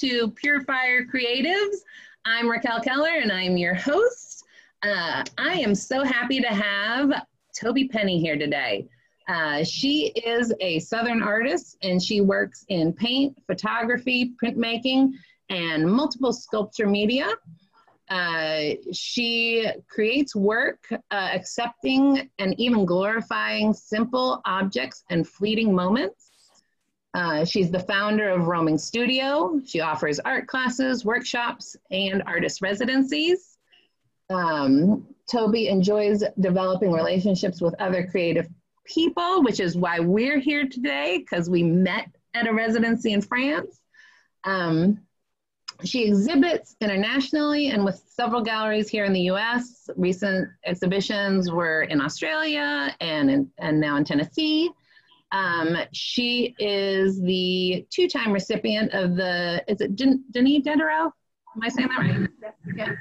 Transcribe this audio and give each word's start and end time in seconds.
To 0.00 0.30
Purifier 0.30 1.04
Creatives. 1.04 1.76
I'm 2.24 2.50
Raquel 2.50 2.80
Keller 2.80 3.18
and 3.20 3.30
I'm 3.30 3.58
your 3.58 3.74
host. 3.74 4.44
Uh, 4.82 5.22
I 5.36 5.60
am 5.60 5.74
so 5.74 6.04
happy 6.04 6.40
to 6.40 6.48
have 6.48 7.12
Toby 7.54 7.86
Penney 7.86 8.18
here 8.18 8.38
today. 8.38 8.88
Uh, 9.28 9.62
she 9.62 10.06
is 10.24 10.54
a 10.60 10.78
Southern 10.78 11.22
artist 11.22 11.76
and 11.82 12.02
she 12.02 12.22
works 12.22 12.64
in 12.68 12.94
paint, 12.94 13.36
photography, 13.46 14.32
printmaking, 14.42 15.10
and 15.50 15.84
multiple 15.84 16.32
sculpture 16.32 16.86
media. 16.86 17.28
Uh, 18.08 18.76
she 18.94 19.68
creates 19.86 20.34
work 20.34 20.82
uh, 20.90 20.98
accepting 21.10 22.30
and 22.38 22.58
even 22.58 22.86
glorifying 22.86 23.74
simple 23.74 24.40
objects 24.46 25.04
and 25.10 25.28
fleeting 25.28 25.74
moments. 25.74 26.29
Uh, 27.12 27.44
she's 27.44 27.70
the 27.70 27.80
founder 27.80 28.28
of 28.28 28.46
Roaming 28.46 28.78
Studio. 28.78 29.60
She 29.64 29.80
offers 29.80 30.20
art 30.20 30.46
classes, 30.46 31.04
workshops, 31.04 31.76
and 31.90 32.22
artist 32.26 32.62
residencies. 32.62 33.58
Um, 34.30 35.06
Toby 35.30 35.68
enjoys 35.68 36.22
developing 36.38 36.92
relationships 36.92 37.60
with 37.60 37.74
other 37.80 38.06
creative 38.06 38.48
people, 38.84 39.42
which 39.42 39.60
is 39.60 39.76
why 39.76 39.98
we're 39.98 40.38
here 40.38 40.68
today, 40.68 41.18
because 41.18 41.50
we 41.50 41.62
met 41.62 42.08
at 42.34 42.46
a 42.46 42.52
residency 42.52 43.12
in 43.12 43.20
France. 43.20 43.80
Um, 44.44 45.00
she 45.84 46.04
exhibits 46.04 46.76
internationally 46.80 47.70
and 47.70 47.84
with 47.84 48.02
several 48.06 48.42
galleries 48.42 48.88
here 48.88 49.04
in 49.04 49.12
the 49.12 49.22
US. 49.22 49.88
Recent 49.96 50.48
exhibitions 50.64 51.50
were 51.50 51.82
in 51.82 52.00
Australia 52.00 52.94
and, 53.00 53.30
in, 53.30 53.50
and 53.58 53.80
now 53.80 53.96
in 53.96 54.04
Tennessee. 54.04 54.70
Um, 55.32 55.76
she 55.92 56.54
is 56.58 57.20
the 57.20 57.86
two-time 57.90 58.32
recipient 58.32 58.92
of 58.92 59.16
the, 59.16 59.62
is 59.68 59.80
it 59.80 59.96
Den 59.96 60.24
Denis 60.30 60.62
Diderot? 60.64 61.12
Am 61.56 61.62
I 61.62 61.68
saying 61.68 61.88
that 61.88 61.98
right? 61.98 62.28
Yeah. 62.74 62.92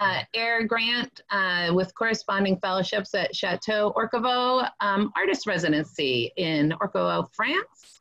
Uh, 0.00 0.22
AIR 0.34 0.64
grant 0.64 1.20
uh, 1.30 1.70
with 1.72 1.94
corresponding 1.94 2.58
fellowships 2.58 3.14
at 3.14 3.34
Chateau 3.34 3.92
Orquevaux 3.96 4.68
um, 4.80 5.12
Artist 5.16 5.46
Residency 5.46 6.32
in 6.36 6.74
Orquevaux, 6.80 7.28
France. 7.32 8.00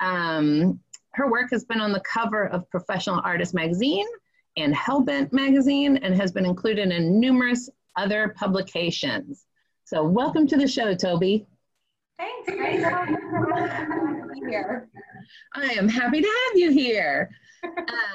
Um, 0.00 0.80
her 1.12 1.30
work 1.30 1.50
has 1.50 1.64
been 1.64 1.80
on 1.80 1.92
the 1.92 2.00
cover 2.00 2.48
of 2.48 2.68
Professional 2.70 3.20
Artist 3.24 3.54
Magazine 3.54 4.06
and 4.56 4.74
Hellbent 4.74 5.32
Magazine 5.32 5.98
and 5.98 6.14
has 6.14 6.32
been 6.32 6.46
included 6.46 6.90
in 6.90 7.20
numerous 7.20 7.68
other 7.96 8.34
publications. 8.36 9.46
So 9.84 10.02
welcome 10.02 10.46
to 10.48 10.56
the 10.56 10.66
show, 10.66 10.94
Toby. 10.94 11.46
Thanks, 12.18 12.48
here. 14.48 14.88
I 15.54 15.66
am 15.72 15.88
happy 15.88 16.20
to 16.20 16.28
have 16.28 16.58
you 16.58 16.70
here. 16.70 17.30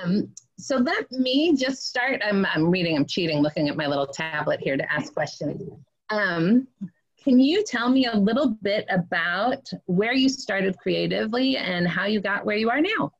Um, 0.03 0.29
so 0.57 0.77
let 0.77 1.11
me 1.11 1.55
just 1.55 1.87
start. 1.87 2.21
I'm, 2.23 2.45
I'm 2.45 2.69
reading, 2.69 2.95
I'm 2.95 3.05
cheating, 3.05 3.41
looking 3.41 3.67
at 3.67 3.75
my 3.75 3.87
little 3.87 4.07
tablet 4.07 4.59
here 4.61 4.77
to 4.77 4.91
ask 4.91 5.13
questions. 5.13 5.69
Um, 6.09 6.67
can 7.23 7.39
you 7.39 7.63
tell 7.63 7.89
me 7.89 8.05
a 8.05 8.15
little 8.15 8.51
bit 8.61 8.85
about 8.89 9.69
where 9.85 10.13
you 10.13 10.29
started 10.29 10.77
creatively 10.77 11.57
and 11.57 11.87
how 11.87 12.05
you 12.05 12.21
got 12.21 12.45
where 12.45 12.57
you 12.57 12.69
are 12.69 12.81
now? 12.81 13.11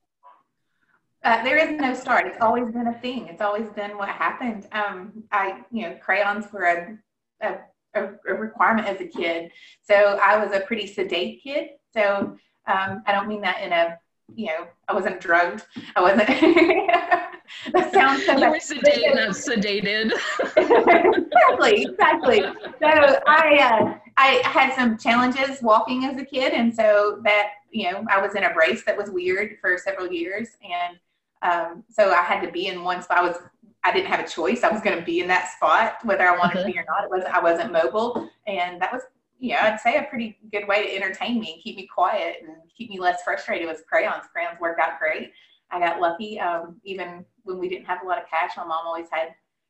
Uh, 1.24 1.44
there 1.44 1.58
is 1.58 1.80
no 1.80 1.94
start. 1.94 2.26
It's 2.28 2.38
always 2.40 2.72
been 2.72 2.88
a 2.88 2.98
thing. 3.00 3.28
It's 3.28 3.42
always 3.42 3.68
been 3.70 3.98
what 3.98 4.08
happened. 4.08 4.68
Um, 4.72 5.24
I, 5.32 5.62
you 5.72 5.82
know, 5.82 5.98
crayons 6.02 6.46
were 6.54 6.64
a, 6.64 6.98
a 7.46 7.58
a, 7.96 8.10
a, 8.28 8.34
requirement 8.34 8.88
as 8.88 9.02
a 9.02 9.06
kid. 9.06 9.52
So 9.82 10.20
I 10.24 10.44
was 10.44 10.54
a 10.56 10.62
pretty 10.62 10.88
sedate 10.88 11.42
kid. 11.44 11.70
So 11.94 12.38
um, 12.68 13.04
I 13.06 13.12
don't 13.12 13.28
mean 13.28 13.42
that 13.42 13.62
in 13.62 13.72
a, 13.72 13.98
you 14.36 14.48
know, 14.48 14.68
I 14.88 14.94
wasn't 14.94 15.20
drugged. 15.20 15.66
I 15.96 16.02
wasn't. 16.02 16.28
that 17.74 17.92
sounds 17.92 18.26
so. 18.26 18.38
You 18.38 18.50
were 18.50 18.58
sedated, 18.58 19.16
not 19.16 19.30
sedated. 19.36 20.12
exactly, 20.56 21.84
exactly. 21.84 22.42
So 22.80 23.20
I, 23.28 23.58
uh, 23.60 23.98
I 24.18 24.42
had 24.46 24.76
some 24.76 24.98
challenges 24.98 25.62
walking 25.64 26.06
as 26.06 26.20
a 26.22 26.26
kid, 26.26 26.54
and 26.54 26.74
so 26.74 27.22
that 27.24 27.54
you 27.72 27.92
know, 27.92 28.06
I 28.10 28.22
was 28.22 28.36
in 28.36 28.44
a 28.44 28.54
brace 28.54 28.84
that 28.86 28.98
was 28.98 29.10
weird 29.10 29.58
for 29.62 29.78
several 29.78 30.12
years, 30.12 30.50
and 30.64 31.00
um, 31.42 31.84
so 31.90 32.12
I 32.12 32.22
had 32.22 32.42
to 32.42 32.52
be 32.52 32.68
in 32.68 32.84
one 32.84 33.02
spot. 33.02 33.18
I 33.18 33.28
was 33.28 33.38
I 33.84 33.94
didn't 33.94 34.08
have 34.08 34.20
a 34.20 34.28
choice. 34.28 34.64
I 34.64 34.70
was 34.70 34.82
going 34.82 34.98
to 34.98 35.06
be 35.06 35.22
in 35.22 35.28
that 35.30 35.52
spot, 35.56 35.98
whether 36.04 36.28
I 36.28 36.38
wanted 36.38 36.60
to 36.60 36.66
be 36.66 36.78
or 36.78 36.86
not. 36.88 37.06
It 37.06 37.10
wasn't. 37.10 37.34
I 37.34 37.42
wasn't 37.42 37.72
mobile, 37.72 38.30
and 38.46 38.82
that 38.82 38.92
was, 38.92 39.04
you 39.40 39.54
know, 39.54 39.60
I'd 39.62 39.80
say 39.80 39.98
a 39.98 40.04
pretty 40.04 40.38
good 40.52 40.68
way 40.68 40.88
to 40.88 40.96
entertain 40.96 41.40
me 41.40 41.54
and 41.54 41.64
keep 41.64 41.78
me 41.78 41.88
quiet 41.88 42.38
and 42.46 42.56
keep 42.76 42.90
me 42.90 43.00
less 43.00 43.24
frustrated. 43.24 43.68
Was 43.68 43.82
crayons. 43.88 44.26
Crayons 44.34 44.60
worked 44.60 44.82
out 44.82 45.00
great. 45.00 45.32
I 45.72 45.80
got 45.80 46.02
lucky. 46.02 46.40
Um, 46.40 46.82
even 46.84 47.26
when 47.44 47.58
we 47.58 47.70
didn't 47.70 47.86
have 47.86 48.02
a 48.04 48.08
lot 48.08 48.18
of 48.18 48.30
cash, 48.30 48.52
my 48.58 48.66
mom 48.66 48.86
always 48.86 49.08
had 49.12 49.30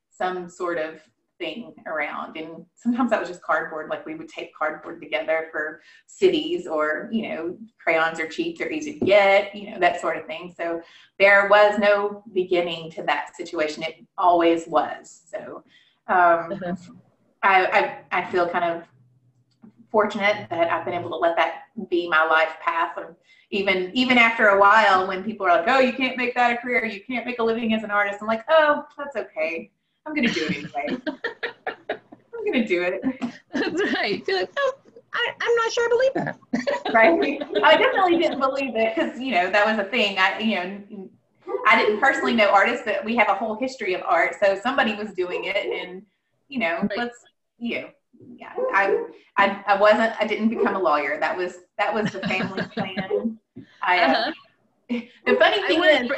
some 0.10 0.50
sort 0.50 0.78
of 0.78 1.02
thing 1.40 1.74
around. 1.88 2.38
And 2.38 2.66
sometimes 2.76 3.10
that 3.10 3.20
was 3.20 3.30
just 3.30 3.42
cardboard, 3.42 3.90
like 3.90 4.06
we 4.06 4.14
would 4.14 4.30
tape 4.30 4.52
cardboard 4.56 5.02
together 5.02 5.48
for 5.52 5.82
cities 6.06 6.68
or, 6.68 7.10
you 7.12 7.30
know, 7.30 7.58
crayons 7.82 8.20
are 8.20 8.28
cheap, 8.28 8.60
they're 8.60 8.72
easy 8.72 9.00
to 9.00 9.06
get, 9.06 9.56
you 9.56 9.72
know, 9.72 9.80
that 9.80 10.00
sort 10.00 10.18
of 10.18 10.26
thing. 10.26 10.54
So 10.56 10.82
there 11.18 11.48
was 11.50 11.80
no 11.80 12.24
beginning 12.34 12.92
to 12.92 13.04
that 13.04 13.36
situation. 13.36 13.82
It 13.84 14.06
always 14.18 14.68
was. 14.68 15.22
So 15.32 15.64
um, 16.08 16.52
uh-huh. 16.52 16.76
I, 17.42 17.66
I, 18.12 18.20
I 18.20 18.32
feel 18.32 18.48
kind 18.48 18.66
of 18.66 18.84
fortunate 19.92 20.48
that 20.50 20.72
I've 20.72 20.86
been 20.86 20.94
able 20.94 21.10
to 21.10 21.16
let 21.16 21.36
that 21.38 21.64
be 21.90 22.08
my 22.08 22.24
life 22.26 22.56
path. 22.62 22.98
And 22.98 23.16
even 23.52 23.92
even 23.96 24.18
after 24.18 24.50
a 24.50 24.60
while, 24.60 25.08
when 25.08 25.24
people 25.24 25.48
are 25.48 25.58
like, 25.58 25.68
"Oh, 25.68 25.80
you 25.80 25.94
can't 25.94 26.18
make 26.18 26.36
that 26.36 26.52
a 26.54 26.58
career. 26.58 26.86
You 26.86 27.02
can't 27.02 27.26
make 27.26 27.40
a 27.40 27.44
living 27.44 27.74
as 27.74 27.84
an 27.84 27.90
artist," 27.90 28.20
I'm 28.22 28.28
like, 28.28 28.44
"Oh, 28.48 28.86
that's 28.98 29.16
okay. 29.16 29.72
I'm 30.10 30.16
gonna 30.16 30.34
do 30.34 30.46
it 30.46 30.58
anyway. 30.58 31.02
I'm 31.90 32.46
gonna 32.46 32.68
do 32.68 32.82
it. 32.82 33.02
That's 33.54 33.94
right. 33.94 34.24
You're 34.28 34.40
like, 34.40 34.50
oh, 34.58 34.74
I, 35.14 35.34
am 35.40 35.56
not 35.56 35.72
sure 35.72 35.86
I 35.86 35.90
believe 35.90 36.14
that. 36.16 36.40
right. 36.94 37.42
I 37.64 37.78
definitely 37.78 38.18
didn't 38.18 38.40
believe 38.40 38.76
it 38.76 38.96
because 38.96 39.20
you 39.20 39.34
know 39.34 39.52
that 39.52 39.66
was 39.66 39.86
a 39.86 39.90
thing. 39.90 40.18
I 40.18 40.40
you 40.40 40.56
know 40.56 41.10
I 41.68 41.78
didn't 41.78 42.00
personally 42.00 42.34
know 42.34 42.50
artists, 42.50 42.84
but 42.86 43.06
we 43.06 43.16
have 43.18 43.30
a 43.30 43.36
whole 43.36 43.56
history 43.56 43.94
of 43.94 44.02
art, 44.02 44.36
so 44.42 44.60
somebody 44.62 44.96
was 44.96 45.14
doing 45.14 45.44
it, 45.46 45.58
and 45.58 46.02
you 46.48 46.60
know, 46.60 46.80
right. 46.82 46.98
let's 46.98 47.18
you 47.60 47.82
know, 47.82 47.90
yeah. 48.36 48.54
I 48.74 49.04
I 49.38 49.64
I 49.68 49.80
wasn't. 49.80 50.14
I 50.20 50.26
didn't 50.26 50.50
become 50.50 50.76
a 50.76 50.80
lawyer. 50.80 51.20
That 51.20 51.38
was 51.38 51.58
that 51.78 51.94
was 51.94 52.12
the 52.12 52.22
family 52.22 52.64
plan. 52.74 53.38
I. 53.82 54.00
Uh, 54.00 54.08
uh-huh. 54.08 54.32
The 55.28 55.36
funny 55.36 55.62
thing 55.68 55.84
I 55.84 56.02
is. 56.02 56.12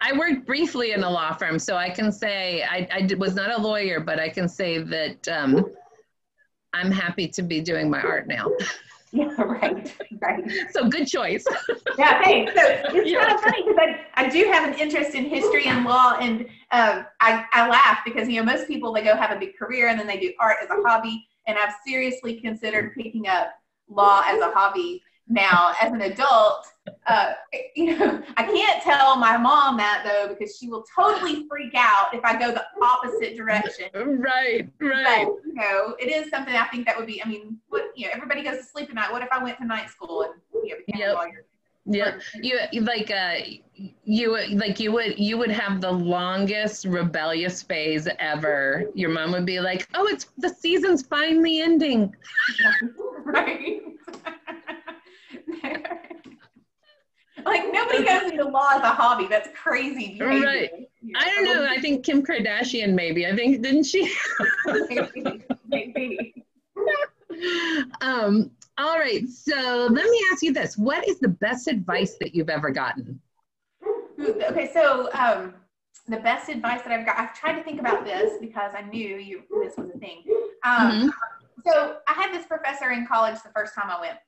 I 0.00 0.16
worked 0.16 0.46
briefly 0.46 0.92
in 0.92 1.02
a 1.02 1.10
law 1.10 1.34
firm, 1.34 1.58
so 1.58 1.76
I 1.76 1.90
can 1.90 2.12
say 2.12 2.62
I, 2.62 2.88
I 2.92 3.14
was 3.14 3.34
not 3.34 3.50
a 3.50 3.60
lawyer, 3.60 4.00
but 4.00 4.20
I 4.20 4.28
can 4.28 4.48
say 4.48 4.78
that 4.78 5.26
um, 5.28 5.66
I'm 6.72 6.90
happy 6.90 7.28
to 7.28 7.42
be 7.42 7.60
doing 7.60 7.90
my 7.90 8.00
art 8.00 8.28
now. 8.28 8.50
Yeah, 9.10 9.40
right, 9.40 9.96
right. 10.20 10.44
So 10.70 10.86
good 10.88 11.06
choice. 11.06 11.42
yeah, 11.98 12.22
thanks. 12.22 12.52
So 12.54 12.60
it's 12.62 13.10
yeah. 13.10 13.20
kind 13.20 13.34
of 13.34 13.40
funny 13.40 13.62
because 13.66 13.78
I, 13.78 14.06
I 14.14 14.28
do 14.28 14.44
have 14.52 14.68
an 14.68 14.78
interest 14.78 15.14
in 15.14 15.24
history 15.24 15.64
and 15.64 15.86
law, 15.86 16.18
and 16.20 16.42
um, 16.72 17.06
I, 17.20 17.46
I 17.52 17.68
laugh 17.70 18.00
because, 18.04 18.28
you 18.28 18.38
know, 18.38 18.44
most 18.44 18.68
people, 18.68 18.92
they 18.92 19.02
go 19.02 19.16
have 19.16 19.30
a 19.34 19.40
big 19.40 19.56
career 19.56 19.88
and 19.88 19.98
then 19.98 20.06
they 20.06 20.20
do 20.20 20.32
art 20.38 20.58
as 20.62 20.68
a 20.68 20.86
hobby, 20.86 21.26
and 21.46 21.56
I've 21.56 21.72
seriously 21.86 22.38
considered 22.38 22.94
picking 22.94 23.28
up 23.28 23.54
law 23.88 24.22
as 24.26 24.40
a 24.40 24.50
hobby 24.50 25.02
now 25.28 25.74
as 25.80 25.92
an 25.92 26.00
adult 26.02 26.66
uh, 27.06 27.32
you 27.76 27.98
know 27.98 28.22
i 28.36 28.42
can't 28.42 28.82
tell 28.82 29.16
my 29.16 29.36
mom 29.36 29.76
that 29.76 30.02
though 30.04 30.32
because 30.32 30.56
she 30.56 30.68
will 30.68 30.84
totally 30.94 31.46
freak 31.48 31.74
out 31.74 32.12
if 32.12 32.24
i 32.24 32.38
go 32.38 32.52
the 32.52 32.64
opposite 32.82 33.36
direction 33.36 33.88
right 33.94 34.68
right 34.80 35.26
but, 35.26 35.46
you 35.46 35.54
know 35.54 35.94
it 35.98 36.06
is 36.06 36.30
something 36.30 36.54
i 36.54 36.66
think 36.68 36.86
that 36.86 36.96
would 36.96 37.06
be 37.06 37.22
i 37.22 37.28
mean 37.28 37.58
what 37.68 37.92
you 37.94 38.06
know 38.06 38.12
everybody 38.14 38.42
goes 38.42 38.58
to 38.58 38.64
sleep 38.64 38.88
at 38.88 38.94
night 38.94 39.12
what 39.12 39.22
if 39.22 39.28
i 39.30 39.42
went 39.42 39.58
to 39.58 39.66
night 39.66 39.90
school 39.90 40.22
and 40.22 40.32
you 40.64 40.70
know 40.70 40.76
became 40.86 41.00
yep. 41.00 41.14
a 41.14 41.14
lawyer 41.14 41.44
yeah, 41.90 42.18
you 42.42 42.82
like 42.82 43.10
uh, 43.10 43.36
you 44.04 44.36
like 44.56 44.78
you 44.78 44.92
would 44.92 45.18
you 45.18 45.38
would 45.38 45.50
have 45.50 45.80
the 45.80 45.90
longest 45.90 46.84
rebellious 46.84 47.62
phase 47.62 48.06
ever. 48.18 48.84
Your 48.94 49.08
mom 49.08 49.32
would 49.32 49.46
be 49.46 49.58
like, 49.60 49.88
"Oh, 49.94 50.06
it's 50.06 50.26
the 50.36 50.50
season's 50.50 51.02
finally 51.02 51.60
ending." 51.60 52.14
right. 53.24 53.82
like 57.44 57.72
nobody 57.72 58.04
goes 58.04 58.30
into 58.30 58.44
law 58.44 58.70
as 58.74 58.82
a 58.82 58.88
hobby. 58.88 59.26
That's 59.28 59.48
crazy. 59.56 60.18
Right. 60.20 60.70
I 61.16 61.24
don't 61.34 61.44
know. 61.44 61.66
I 61.68 61.80
think 61.80 62.04
Kim 62.04 62.24
Kardashian 62.24 62.94
maybe. 62.94 63.26
I 63.26 63.34
think 63.34 63.62
didn't 63.62 63.84
she? 63.84 64.12
maybe. 64.66 65.44
maybe. 65.68 66.44
um, 68.00 68.50
all 68.76 68.98
right. 68.98 69.28
So 69.28 69.88
let 69.90 70.08
me 70.08 70.20
ask 70.32 70.42
you 70.42 70.52
this: 70.52 70.76
What 70.76 71.06
is 71.08 71.18
the 71.20 71.28
best 71.28 71.68
advice 71.68 72.16
that 72.20 72.34
you've 72.34 72.50
ever 72.50 72.70
gotten? 72.70 73.20
Okay, 74.20 74.70
so 74.72 75.10
um, 75.12 75.54
the 76.08 76.18
best 76.18 76.48
advice 76.48 76.82
that 76.82 76.92
I've 76.92 77.06
got. 77.06 77.18
I've 77.18 77.34
tried 77.34 77.54
to 77.54 77.62
think 77.62 77.80
about 77.80 78.04
this 78.04 78.38
because 78.40 78.72
I 78.76 78.82
knew 78.82 79.16
you 79.16 79.42
this 79.62 79.76
was 79.76 79.90
a 79.94 79.98
thing. 79.98 80.24
Um, 80.64 80.90
mm-hmm. 80.90 81.08
So 81.66 81.96
I 82.08 82.12
had 82.12 82.32
this 82.32 82.46
professor 82.46 82.90
in 82.92 83.06
college 83.06 83.36
the 83.42 83.50
first 83.54 83.74
time 83.74 83.90
I 83.90 84.00
went, 84.00 84.18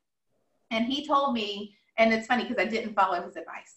and 0.70 0.86
he 0.86 1.06
told 1.06 1.34
me 1.34 1.76
and 1.96 2.14
it's 2.14 2.26
funny 2.26 2.44
because 2.44 2.58
I 2.58 2.66
didn't 2.66 2.94
follow 2.94 3.20
his 3.22 3.36
advice. 3.36 3.74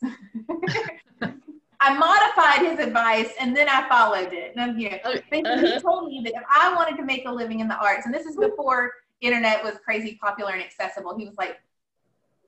I 1.82 1.94
modified 1.98 2.72
his 2.72 2.80
advice 2.80 3.34
and 3.40 3.56
then 3.56 3.68
I 3.68 3.88
followed 3.90 4.32
it. 4.32 4.54
And 4.56 4.82
you 4.82 4.92
know, 4.92 5.16
basically 5.30 5.52
uh-huh. 5.52 5.76
he 5.76 5.80
told 5.82 6.08
me 6.08 6.22
that 6.24 6.34
if 6.34 6.44
I 6.50 6.74
wanted 6.74 6.96
to 6.98 7.04
make 7.04 7.26
a 7.26 7.32
living 7.32 7.60
in 7.60 7.68
the 7.68 7.76
arts, 7.76 8.06
and 8.06 8.16
this 8.16 8.26
is 8.26 8.38
before 8.38 8.92
internet 9.20 9.62
was 9.64 9.76
crazy 9.84 10.18
popular 10.22 10.54
and 10.54 10.62
accessible, 10.62 11.18
he 11.18 11.26
was 11.26 11.36
like, 11.38 11.58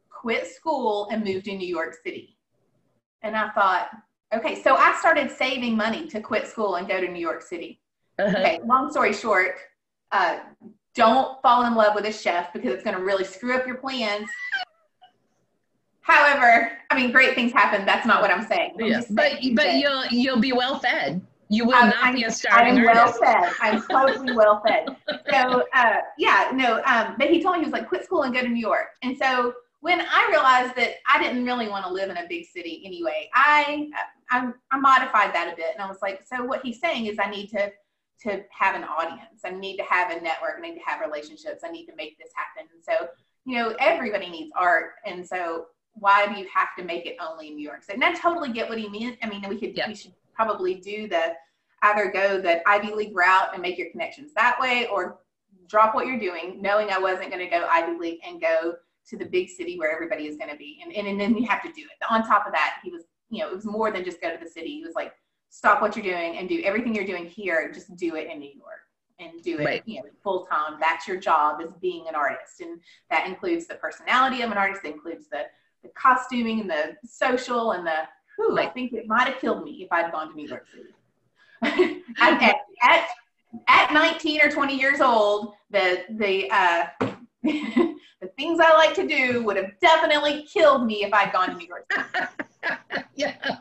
quit 0.10 0.48
school 0.48 1.10
and 1.12 1.24
move 1.24 1.44
to 1.44 1.56
New 1.56 1.68
York 1.68 1.96
City. 2.02 2.38
And 3.22 3.36
I 3.36 3.50
thought, 3.50 3.90
okay, 4.34 4.62
so 4.62 4.76
I 4.76 4.96
started 5.00 5.30
saving 5.30 5.76
money 5.76 6.08
to 6.08 6.22
quit 6.22 6.48
school 6.48 6.76
and 6.76 6.88
go 6.88 7.02
to 7.02 7.08
New 7.08 7.20
York 7.20 7.42
City. 7.42 7.82
Uh-huh. 8.18 8.30
Okay, 8.30 8.60
long 8.66 8.90
story 8.90 9.12
short, 9.12 9.56
uh, 10.14 10.40
don't 10.96 11.42
fall 11.42 11.66
in 11.66 11.76
love 11.76 11.94
with 11.94 12.06
a 12.06 12.12
chef 12.12 12.52
because 12.54 12.74
it's 12.74 12.84
going 12.84 12.96
to 12.96 13.04
really 13.04 13.26
screw 13.26 13.56
up 13.56 13.68
your 13.68 13.76
plans. 13.76 14.28
However, 16.02 16.72
I 16.90 16.96
mean, 16.96 17.12
great 17.12 17.36
things 17.36 17.52
happen. 17.52 17.86
That's 17.86 18.06
not 18.06 18.22
what 18.22 18.32
I'm 18.32 18.46
saying. 18.48 18.76
I'm 18.80 18.86
yes, 18.86 19.08
but 19.10 19.34
but 19.54 19.74
you'll 19.74 20.06
you'll 20.08 20.40
be 20.40 20.54
well 20.54 20.80
fed. 20.80 21.22
You 21.50 21.66
will 21.66 21.76
I'm, 21.76 21.90
not 21.90 22.04
I'm, 22.04 22.16
be 22.16 22.24
a 22.24 22.32
starving 22.32 22.78
I'm 22.78 22.86
well 22.86 23.12
fed. 23.12 23.54
I'm 23.60 23.84
totally 23.90 24.34
well 24.34 24.62
fed. 24.66 24.96
So 25.32 25.64
uh, 25.74 25.98
yeah, 26.18 26.52
no. 26.54 26.82
Um, 26.86 27.16
but 27.18 27.30
he 27.30 27.42
told 27.42 27.56
me 27.56 27.62
he 27.62 27.66
was 27.66 27.74
like, 27.74 27.88
quit 27.88 28.04
school 28.04 28.24
and 28.24 28.34
go 28.34 28.42
to 28.42 28.48
New 28.48 28.56
York. 28.56 28.90
And 29.04 29.18
so 29.18 29.54
when 29.82 30.02
I 30.02 30.28
realized 30.32 30.76
that 30.78 30.96
I 31.08 31.22
didn't 31.22 31.46
really 31.46 31.68
want 31.68 31.86
to 31.86 31.92
live 31.92 32.10
in 32.10 32.18
a 32.18 32.26
big 32.28 32.46
city 32.46 32.82
anyway, 32.86 33.30
I, 33.34 33.90
I 34.30 34.52
I 34.72 34.80
modified 34.80 35.34
that 35.34 35.52
a 35.54 35.56
bit, 35.56 35.68
and 35.74 35.82
I 35.84 35.88
was 35.88 35.98
like, 36.02 36.26
so 36.26 36.44
what 36.44 36.62
he's 36.64 36.80
saying 36.80 37.08
is 37.08 37.18
I 37.20 37.30
need 37.30 37.50
to 37.50 37.72
to 38.24 38.44
have 38.50 38.76
an 38.76 38.84
audience. 38.84 39.42
I 39.44 39.52
need 39.52 39.78
to 39.78 39.84
have 39.84 40.12
a 40.12 40.22
network. 40.22 40.56
I 40.58 40.62
need 40.62 40.76
to 40.76 40.86
have 40.86 41.02
relationships. 41.02 41.64
I 41.64 41.70
need 41.70 41.86
to 41.88 41.96
make 41.96 42.18
this 42.18 42.32
happen. 42.36 42.70
And 42.74 42.84
so, 42.84 43.10
you 43.46 43.58
know, 43.58 43.76
everybody 43.80 44.30
needs 44.30 44.52
art. 44.56 44.94
And 45.06 45.26
so 45.26 45.68
why 45.94 46.28
do 46.28 46.40
you 46.40 46.48
have 46.54 46.70
to 46.78 46.84
make 46.84 47.06
it 47.06 47.18
only 47.20 47.50
in 47.50 47.56
New 47.56 47.68
York 47.68 47.84
City? 47.84 47.96
And 47.96 48.04
I 48.04 48.14
totally 48.20 48.52
get 48.52 48.70
what 48.70 48.78
he 48.78 48.88
meant. 48.90 49.18
I 49.22 49.30
mean, 49.30 49.44
we 49.48 49.60
could, 49.60 49.76
yeah. 49.76 49.88
we 49.88 49.96
should 49.96 50.14
probably 50.34 50.76
do 50.76 51.08
the, 51.08 51.34
either 51.84 52.12
go 52.12 52.42
the 52.42 52.68
Ivy 52.68 52.94
League 52.94 53.16
route 53.16 53.50
and 53.54 53.62
make 53.62 53.78
your 53.78 53.90
connections 53.92 54.34
that 54.36 54.58
way 54.60 54.88
or 54.88 55.20
drop 55.68 55.96
what 55.96 56.08
you're 56.08 56.20
doing, 56.20 56.62
knowing 56.62 56.90
I 56.90 57.00
wasn't 57.00 57.32
going 57.32 57.44
to 57.44 57.50
go 57.50 57.68
Ivy 57.72 57.98
League 57.98 58.20
and 58.26 58.42
go 58.42 58.76
to 59.08 59.18
the 59.18 59.26
big 59.26 59.50
city 59.50 59.78
where 59.78 59.92
everybody 59.92 60.26
is 60.26 60.36
going 60.38 60.50
to 60.50 60.58
be. 60.58 60.80
And, 60.84 60.94
and, 60.94 61.08
and 61.08 61.20
then 61.20 61.38
you 61.38 61.46
have 61.48 61.62
to 61.64 61.72
do 61.72 61.82
it. 61.82 62.06
On 62.10 62.26
top 62.26 62.48
of 62.48 62.54
that, 62.54 62.78
he 62.84 62.92
was, 62.92 63.04
you 63.30 63.40
know, 63.40 63.50
it 63.50 63.56
was 63.56 63.66
more 63.66 63.92
than 63.92 64.04
just 64.04 64.22
go 64.22 64.32
to 64.32 64.44
the 64.44 64.50
city. 64.50 64.78
He 64.78 64.84
was 64.84 64.96
like, 64.96 65.14
stop 65.50 65.82
what 65.82 65.96
you're 65.96 66.04
doing 66.04 66.38
and 66.38 66.50
do 66.50 66.62
everything 66.64 66.94
you're 66.94 67.06
doing 67.06 67.26
here, 67.26 67.72
just 67.72 67.96
do 67.96 68.16
it 68.16 68.30
in 68.30 68.40
New 68.40 68.52
York 68.54 68.82
and 69.20 69.42
do 69.42 69.60
it, 69.60 69.66
right. 69.66 69.84
you 69.86 70.02
know, 70.02 70.10
full 70.22 70.46
time. 70.46 70.78
That's 70.80 71.08
your 71.08 71.18
job 71.18 71.62
as 71.62 71.74
being 71.82 72.08
an 72.08 72.16
artist. 72.16 72.62
And 72.62 72.80
that 73.10 73.28
includes 73.28 73.68
the 73.68 73.76
personality 73.76 74.42
of 74.42 74.52
an 74.52 74.58
artist, 74.58 74.82
it 74.84 74.94
includes 74.94 75.28
the, 75.30 75.44
the 75.84 75.90
costuming 75.96 76.62
and 76.62 76.70
the 76.70 76.98
social 77.06 77.72
and 77.72 77.86
the, 77.86 78.00
whew, 78.36 78.58
I 78.60 78.68
think 78.68 78.94
it 78.94 79.08
might 79.08 79.28
have 79.28 79.40
killed 79.40 79.64
me 79.64 79.84
if 79.84 79.92
I'd 79.92 80.12
gone 80.12 80.30
to 80.30 80.36
New 80.36 80.48
York 80.48 80.66
City. 80.68 82.02
at, 82.20 82.56
at, 82.82 83.08
at 83.68 83.94
19 83.94 84.42
or 84.42 84.52
20 84.52 84.78
years 84.78 85.00
old, 85.00 85.54
the, 85.72 86.04
the, 86.10 86.50
uh, 86.52 86.88
the 87.44 88.28
things 88.38 88.60
I 88.60 88.74
like 88.74 88.94
to 88.96 89.08
do 89.08 89.44
would 89.44 89.56
have 89.56 89.72
definitely 89.80 90.46
killed 90.52 90.86
me 90.86 91.04
if 91.06 91.14
I'd 91.14 91.32
gone 91.32 91.52
to 91.52 91.56
New 91.56 91.68
York 91.68 91.90
City. 91.92 93.04
yeah 93.16 93.60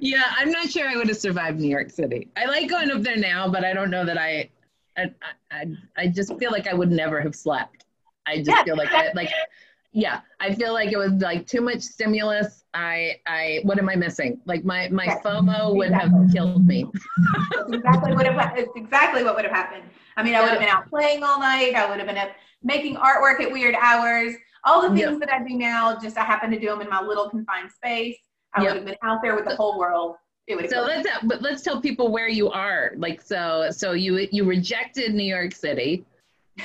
yeah, 0.00 0.32
I'm 0.36 0.50
not 0.50 0.70
sure 0.70 0.88
I 0.88 0.96
would 0.96 1.08
have 1.08 1.16
survived 1.16 1.60
New 1.60 1.68
York 1.68 1.90
City. 1.90 2.28
I 2.36 2.46
like 2.46 2.68
going 2.68 2.90
up 2.90 3.02
there 3.02 3.16
now, 3.16 3.48
but 3.48 3.64
I 3.64 3.72
don't 3.72 3.90
know 3.90 4.04
that 4.04 4.18
I, 4.18 4.50
I, 4.96 5.12
I, 5.50 5.64
I 5.96 6.06
just 6.08 6.36
feel 6.38 6.50
like 6.50 6.66
I 6.66 6.74
would 6.74 6.90
never 6.90 7.20
have 7.20 7.34
slept. 7.34 7.84
I 8.26 8.38
just 8.38 8.48
yeah. 8.48 8.64
feel 8.64 8.76
like 8.76 8.92
I, 8.92 9.12
like, 9.12 9.30
yeah, 9.92 10.20
I 10.38 10.54
feel 10.54 10.72
like 10.72 10.92
it 10.92 10.96
was 10.96 11.12
like 11.14 11.46
too 11.46 11.60
much 11.60 11.80
stimulus. 11.80 12.64
I, 12.74 13.16
I, 13.26 13.60
what 13.64 13.78
am 13.78 13.88
I 13.88 13.96
missing? 13.96 14.40
Like 14.46 14.64
my, 14.64 14.88
my 14.88 15.06
FOMO 15.24 15.74
would 15.76 15.92
have 15.92 16.12
killed 16.32 16.66
me. 16.66 16.86
exactly 17.68 18.14
what 18.14 18.26
have, 18.26 18.56
it's 18.56 18.72
exactly 18.76 19.24
what 19.24 19.34
would 19.34 19.44
have 19.44 19.54
happened. 19.54 19.84
I 20.16 20.22
mean, 20.22 20.34
I 20.34 20.42
would 20.42 20.50
have 20.50 20.60
been 20.60 20.68
out 20.68 20.88
playing 20.88 21.22
all 21.24 21.40
night. 21.40 21.74
I 21.74 21.88
would 21.88 21.98
have 21.98 22.06
been 22.06 22.18
up 22.18 22.30
making 22.62 22.96
artwork 22.96 23.40
at 23.40 23.50
weird 23.50 23.74
hours. 23.74 24.34
All 24.64 24.82
the 24.82 24.88
things 24.94 25.12
yep. 25.12 25.20
that 25.20 25.32
I 25.32 25.42
do 25.42 25.56
now, 25.56 25.98
just 25.98 26.18
I 26.18 26.24
happen 26.24 26.50
to 26.50 26.58
do 26.58 26.66
them 26.66 26.82
in 26.82 26.88
my 26.88 27.00
little 27.00 27.30
confined 27.30 27.70
space. 27.72 28.18
I 28.54 28.62
yep. 28.62 28.70
would 28.70 28.76
have 28.76 28.86
been 28.86 28.96
out 29.02 29.20
there 29.22 29.36
with 29.36 29.44
the 29.44 29.56
whole 29.56 29.78
world. 29.78 30.16
so 30.48 30.82
let's 30.82 31.08
uh, 31.08 31.18
but 31.24 31.42
let's 31.42 31.62
tell 31.62 31.80
people 31.80 32.10
where 32.10 32.28
you 32.28 32.50
are. 32.50 32.92
Like 32.96 33.22
so 33.22 33.68
so 33.70 33.92
you 33.92 34.28
you 34.32 34.44
rejected 34.44 35.14
New 35.14 35.24
York 35.24 35.54
City. 35.54 36.04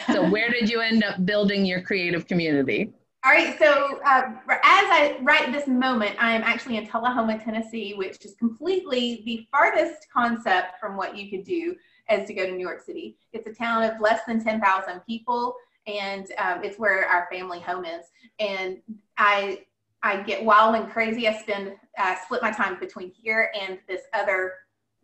So 0.07 0.27
where 0.29 0.49
did 0.49 0.69
you 0.69 0.81
end 0.81 1.03
up 1.03 1.25
building 1.25 1.65
your 1.65 1.81
creative 1.81 2.27
community? 2.27 2.91
All 3.25 3.31
right, 3.31 3.57
so 3.57 3.99
uh, 4.05 4.33
as 4.47 4.61
I 4.63 5.17
right 5.23 5.51
this 5.51 5.67
moment, 5.67 6.15
I 6.19 6.35
am 6.35 6.43
actually 6.43 6.77
in 6.77 6.85
Tullahoma, 6.85 7.39
Tennessee, 7.39 7.95
which 7.95 8.23
is 8.23 8.35
completely 8.35 9.23
the 9.25 9.47
farthest 9.51 10.05
concept 10.13 10.79
from 10.79 10.95
what 10.95 11.17
you 11.17 11.31
could 11.31 11.43
do 11.43 11.75
as 12.07 12.27
to 12.27 12.35
go 12.35 12.45
to 12.45 12.51
New 12.51 12.59
York 12.59 12.81
City. 12.81 13.17
It's 13.33 13.47
a 13.47 13.53
town 13.53 13.81
of 13.81 13.99
less 13.99 14.21
than 14.27 14.43
10,000 14.43 15.01
people, 15.07 15.55
and 15.87 16.31
um, 16.37 16.63
it's 16.63 16.77
where 16.77 17.07
our 17.07 17.27
family 17.31 17.59
home 17.59 17.83
is. 17.83 18.05
And 18.37 18.77
I 19.17 19.61
I 20.05 20.21
get 20.21 20.45
wild 20.45 20.75
and 20.75 20.89
crazy. 20.91 21.27
I 21.27 21.35
spend 21.35 21.73
uh, 21.97 22.15
split 22.23 22.43
my 22.43 22.51
time 22.51 22.79
between 22.79 23.11
here 23.11 23.51
and 23.59 23.79
this 23.87 24.01
other 24.13 24.53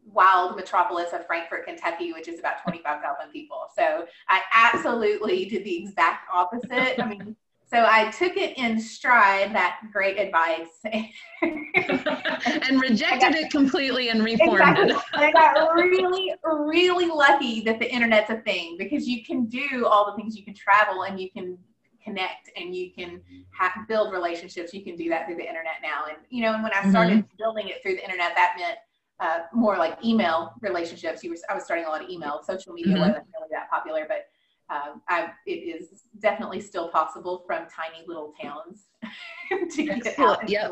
wild 0.05 0.55
metropolis 0.55 1.11
of 1.11 1.25
Frankfort, 1.25 1.65
Kentucky, 1.65 2.13
which 2.13 2.27
is 2.27 2.39
about 2.39 2.61
25,000 2.61 3.31
people. 3.31 3.63
So 3.75 4.05
I 4.29 4.41
absolutely 4.53 5.45
did 5.45 5.63
the 5.63 5.75
exact 5.83 6.27
opposite. 6.31 7.01
I 7.01 7.07
mean, 7.07 7.35
so 7.65 7.83
I 7.87 8.11
took 8.11 8.37
it 8.37 8.55
in 8.59 8.79
stride, 8.79 9.55
that 9.55 9.79
great 9.91 10.19
advice. 10.19 10.67
and 11.41 12.79
rejected 12.79 13.33
got, 13.33 13.35
it 13.35 13.49
completely 13.49 14.09
and 14.09 14.23
reformed 14.23 14.59
exactly. 14.59 14.91
it. 14.91 15.01
I 15.13 15.31
got 15.31 15.73
really, 15.73 16.33
really 16.45 17.07
lucky 17.07 17.61
that 17.61 17.79
the 17.79 17.91
internet's 17.91 18.29
a 18.29 18.41
thing 18.41 18.75
because 18.77 19.07
you 19.07 19.23
can 19.23 19.45
do 19.45 19.87
all 19.87 20.11
the 20.11 20.21
things 20.21 20.37
you 20.37 20.43
can 20.43 20.53
travel 20.53 21.03
and 21.03 21.19
you 21.19 21.31
can 21.31 21.57
connect 22.03 22.49
and 22.55 22.75
you 22.75 22.91
can 22.91 23.21
have, 23.57 23.71
build 23.87 24.11
relationships. 24.11 24.73
You 24.73 24.83
can 24.83 24.95
do 24.95 25.09
that 25.09 25.25
through 25.25 25.35
the 25.35 25.47
internet 25.47 25.75
now. 25.81 26.05
And, 26.09 26.17
you 26.29 26.41
know, 26.43 26.53
and 26.53 26.63
when 26.63 26.73
I 26.73 26.89
started 26.89 27.19
mm-hmm. 27.19 27.35
building 27.37 27.67
it 27.69 27.81
through 27.81 27.95
the 27.95 28.03
internet, 28.03 28.33
that 28.35 28.55
meant 28.57 28.77
uh, 29.19 29.45
more 29.53 29.77
like 29.77 30.03
email 30.03 30.53
relationships. 30.61 31.23
You 31.23 31.29
were, 31.29 31.37
I 31.49 31.53
was 31.53 31.63
starting 31.63 31.85
a 31.85 31.89
lot 31.89 32.03
of 32.03 32.09
email. 32.09 32.41
Social 32.43 32.73
media 32.73 32.93
mm-hmm. 32.93 33.01
wasn't 33.01 33.25
really 33.37 33.49
that 33.51 33.69
popular, 33.69 34.07
but 34.07 34.27
um, 34.73 35.01
I, 35.09 35.29
it 35.45 35.51
is 35.51 36.03
definitely 36.19 36.61
still 36.61 36.89
possible 36.89 37.43
from 37.45 37.67
tiny 37.69 38.05
little 38.07 38.33
towns 38.41 38.85
to 39.75 39.85
get 39.85 40.17
out. 40.17 40.47
Yep. 40.49 40.71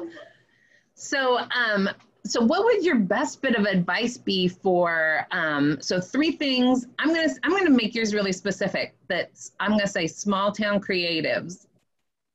So, 0.96 1.40
um, 1.56 1.90
so 2.26 2.42
what 2.42 2.66
would 2.66 2.84
your 2.84 2.98
best 2.98 3.42
bit 3.42 3.56
of 3.56 3.66
advice 3.66 4.18
be 4.18 4.48
for 4.48 5.26
um, 5.32 5.78
so 5.82 6.00
three 6.00 6.32
things 6.32 6.86
i'm 7.00 7.14
gonna 7.14 7.30
i'm 7.44 7.52
gonna 7.52 7.70
make 7.70 7.96
yours 7.96 8.14
really 8.14 8.34
specific 8.34 8.96
that 9.08 9.32
i'm 9.60 9.72
gonna 9.72 9.88
say 9.88 10.06
small 10.06 10.52
town 10.52 10.80
creatives 10.80 11.68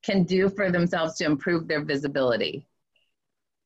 can 0.05 0.23
do 0.23 0.49
for 0.51 0.71
themselves 0.71 1.15
to 1.17 1.25
improve 1.25 1.67
their 1.67 1.83
visibility? 1.83 2.67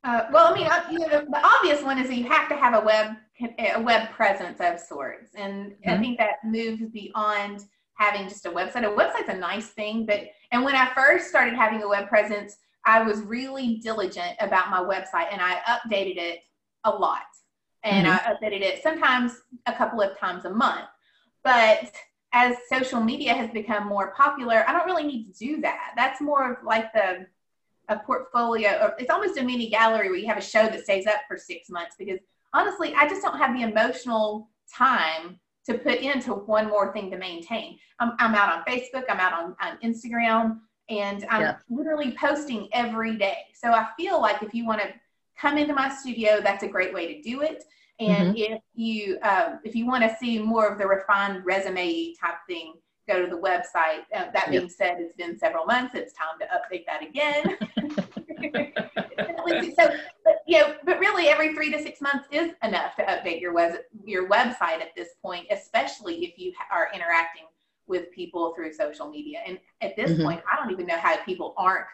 Uh, 0.04 0.26
well 0.32 0.52
i 0.52 0.54
mean 0.54 0.66
uh, 0.66 0.84
you 0.90 0.98
know, 1.00 1.08
the 1.08 1.40
obvious 1.44 1.82
one 1.82 1.98
is 1.98 2.08
that 2.08 2.16
you 2.16 2.25
have 2.25 2.48
to 2.48 2.56
have 2.56 2.75
a 2.75 2.84
web 2.84 3.16
a 3.58 3.80
web 3.80 4.10
presence 4.10 4.58
of 4.60 4.80
sorts. 4.80 5.34
And 5.34 5.72
mm-hmm. 5.72 5.90
i 5.90 5.98
think 5.98 6.18
that 6.18 6.37
moves 6.44 6.82
beyond 6.90 7.64
having 7.94 8.28
just 8.28 8.46
a 8.46 8.50
website. 8.50 8.84
A 8.84 8.96
website's 8.96 9.28
a 9.28 9.37
nice 9.37 9.68
thing 9.68 10.06
but 10.06 10.20
and 10.52 10.64
when 10.64 10.75
i 10.75 10.88
first 10.94 11.28
started 11.28 11.54
having 11.54 11.82
a 11.82 11.88
web 11.88 12.08
presence 12.08 12.56
I 12.88 13.02
was 13.02 13.21
really 13.21 13.76
diligent 13.76 14.35
about 14.40 14.71
my 14.71 14.80
website 14.80 15.30
and 15.30 15.42
I 15.42 15.61
updated 15.68 16.16
it 16.16 16.38
a 16.85 16.90
lot. 16.90 17.21
And 17.85 18.07
mm-hmm. 18.07 18.16
I 18.16 18.33
updated 18.33 18.62
it 18.62 18.83
sometimes 18.83 19.33
a 19.66 19.75
couple 19.75 20.00
of 20.00 20.18
times 20.18 20.47
a 20.47 20.50
month. 20.50 20.87
But 21.45 21.92
as 22.33 22.57
social 22.73 23.02
media 23.02 23.35
has 23.35 23.50
become 23.50 23.87
more 23.87 24.14
popular, 24.16 24.64
I 24.66 24.73
don't 24.73 24.87
really 24.87 25.04
need 25.04 25.26
to 25.26 25.33
do 25.33 25.61
that. 25.61 25.92
That's 25.97 26.23
more 26.23 26.50
of 26.52 26.64
like 26.64 26.90
the 26.95 27.26
a 27.90 27.99
portfolio 27.99 28.71
or 28.83 28.95
it's 28.99 29.11
almost 29.11 29.38
a 29.38 29.42
mini 29.42 29.71
gallery 29.71 30.09
where 30.09 30.18
you 30.18 30.26
have 30.26 30.37
a 30.37 30.42
show 30.42 30.64
that 30.64 30.85
stays 30.85 31.07
up 31.07 31.21
for 31.26 31.38
six 31.38 31.71
months 31.71 31.95
because 31.99 32.18
honestly, 32.54 32.95
I 32.95 33.09
just 33.09 33.23
don't 33.23 33.38
have 33.38 33.54
the 33.54 33.62
emotional 33.62 34.50
time 34.75 35.40
to 35.66 35.75
put 35.76 35.97
into 36.00 36.33
one 36.33 36.68
more 36.68 36.92
thing 36.92 37.11
to 37.11 37.18
maintain. 37.18 37.78
I'm, 37.99 38.12
I'm 38.18 38.35
out 38.35 38.54
on 38.54 38.64
Facebook, 38.64 39.04
I'm 39.09 39.21
out 39.21 39.33
on, 39.33 39.57
on 39.61 39.78
Instagram, 39.83 40.61
and 40.88 41.26
I'm 41.30 41.40
yeah. 41.42 41.57
literally 41.68 42.16
posting 42.18 42.68
every 42.73 43.16
day. 43.16 43.47
So 43.54 43.73
I 43.73 43.88
feel 43.97 44.21
like 44.21 44.42
if 44.42 44.54
you 44.54 44.66
want 44.66 44.80
to 44.80 44.88
come 45.38 45.59
into 45.59 45.75
my 45.75 45.88
studio, 45.88 46.40
that's 46.42 46.62
a 46.62 46.68
great 46.68 46.92
way 46.95 47.14
to 47.14 47.23
do 47.23 47.42
it. 47.42 47.64
And 48.00 48.37
mm-hmm. 48.37 48.54
if 48.54 48.61
you 48.75 49.18
uh, 49.23 49.57
if 49.64 49.75
you 49.75 49.87
want 49.87 50.04
to 50.04 50.16
see 50.21 50.38
more 50.38 50.68
of 50.68 50.78
the 50.78 50.87
refined 50.87 51.45
resume 51.45 52.14
type 52.14 52.37
thing, 52.47 52.75
go 53.09 53.25
to 53.25 53.28
the 53.28 53.40
website. 53.40 54.02
Uh, 54.14 54.30
that 54.33 54.47
being 54.50 54.62
yep. 54.62 54.71
said, 54.71 54.97
it's 55.00 55.16
been 55.16 55.37
several 55.38 55.64
months. 55.64 55.95
It's 55.95 56.12
time 56.12 56.38
to 56.38 56.47
update 56.47 56.85
that 56.87 57.02
again. 57.02 57.57
so, 59.75 59.97
but, 60.25 60.42
you 60.47 60.59
know, 60.59 60.75
but 60.85 61.00
really, 61.00 61.28
every 61.28 61.54
three 61.54 61.73
to 61.73 61.83
six 61.83 62.00
months 62.00 62.28
is 62.30 62.52
enough 62.62 62.95
to 62.97 63.02
update 63.02 63.40
your 63.40 63.52
web 63.52 63.78
your 64.04 64.28
website 64.28 64.80
at 64.80 64.95
this 64.97 65.09
point, 65.21 65.47
especially 65.50 66.25
if 66.25 66.38
you 66.38 66.52
are 66.71 66.88
interacting 66.95 67.45
with 67.88 68.11
people 68.12 68.54
through 68.54 68.73
social 68.73 69.09
media. 69.09 69.40
And 69.47 69.59
at 69.80 69.97
this 69.97 70.11
mm-hmm. 70.12 70.23
point, 70.23 70.42
I 70.50 70.57
don't 70.57 70.71
even 70.71 70.87
know 70.87 70.99
how 70.99 71.16
people 71.25 71.54
aren't 71.57 71.87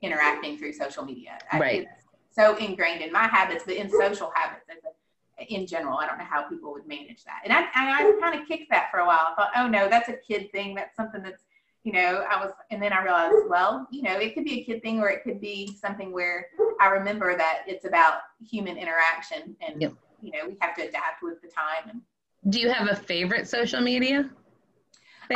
interacting 0.00 0.58
through 0.58 0.72
social 0.72 1.04
media. 1.04 1.38
Right. 1.52 1.82
It's 1.82 2.34
so 2.34 2.56
ingrained 2.56 3.02
in 3.02 3.12
my 3.12 3.26
habits, 3.26 3.64
but 3.64 3.76
in 3.76 3.88
social 3.90 4.32
habits 4.34 4.64
as 4.70 4.78
a, 4.84 5.52
in 5.52 5.66
general. 5.66 5.98
I 5.98 6.06
don't 6.06 6.18
know 6.18 6.24
how 6.24 6.48
people 6.48 6.72
would 6.72 6.86
manage 6.86 7.24
that. 7.24 7.40
And 7.44 7.52
I, 7.52 7.60
and 7.60 7.68
I 7.74 8.12
kind 8.20 8.40
of 8.40 8.48
kicked 8.48 8.70
that 8.70 8.90
for 8.90 9.00
a 9.00 9.06
while. 9.06 9.28
I 9.30 9.34
thought, 9.36 9.50
oh 9.56 9.68
no, 9.68 9.88
that's 9.88 10.08
a 10.08 10.14
kid 10.14 10.50
thing. 10.52 10.74
That's 10.74 10.96
something 10.96 11.22
that's, 11.22 11.42
you 11.84 11.92
know, 11.92 12.24
I 12.30 12.42
was, 12.42 12.52
and 12.70 12.80
then 12.82 12.92
I 12.92 13.02
realized, 13.02 13.34
well, 13.48 13.88
you 13.90 14.02
know, 14.02 14.16
it 14.16 14.34
could 14.34 14.44
be 14.44 14.60
a 14.60 14.64
kid 14.64 14.82
thing 14.82 15.00
or 15.00 15.08
it 15.10 15.24
could 15.24 15.40
be 15.40 15.76
something 15.80 16.12
where 16.12 16.46
I 16.80 16.88
remember 16.88 17.36
that 17.36 17.64
it's 17.66 17.84
about 17.84 18.20
human 18.40 18.76
interaction 18.76 19.56
and, 19.60 19.82
yep. 19.82 19.92
you 20.22 20.30
know, 20.30 20.48
we 20.48 20.56
have 20.60 20.76
to 20.76 20.82
adapt 20.82 21.22
with 21.22 21.42
the 21.42 21.48
time. 21.48 21.90
And, 21.90 22.02
Do 22.50 22.60
you 22.60 22.70
have 22.70 22.88
a 22.88 22.94
favorite 22.94 23.48
social 23.48 23.80
media? 23.80 24.30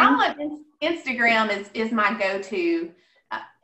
I 0.01 0.15
love 0.15 0.37
Instagram 0.83 1.57
is, 1.57 1.71
is 1.75 1.93
my 1.93 2.17
go-to 2.19 2.91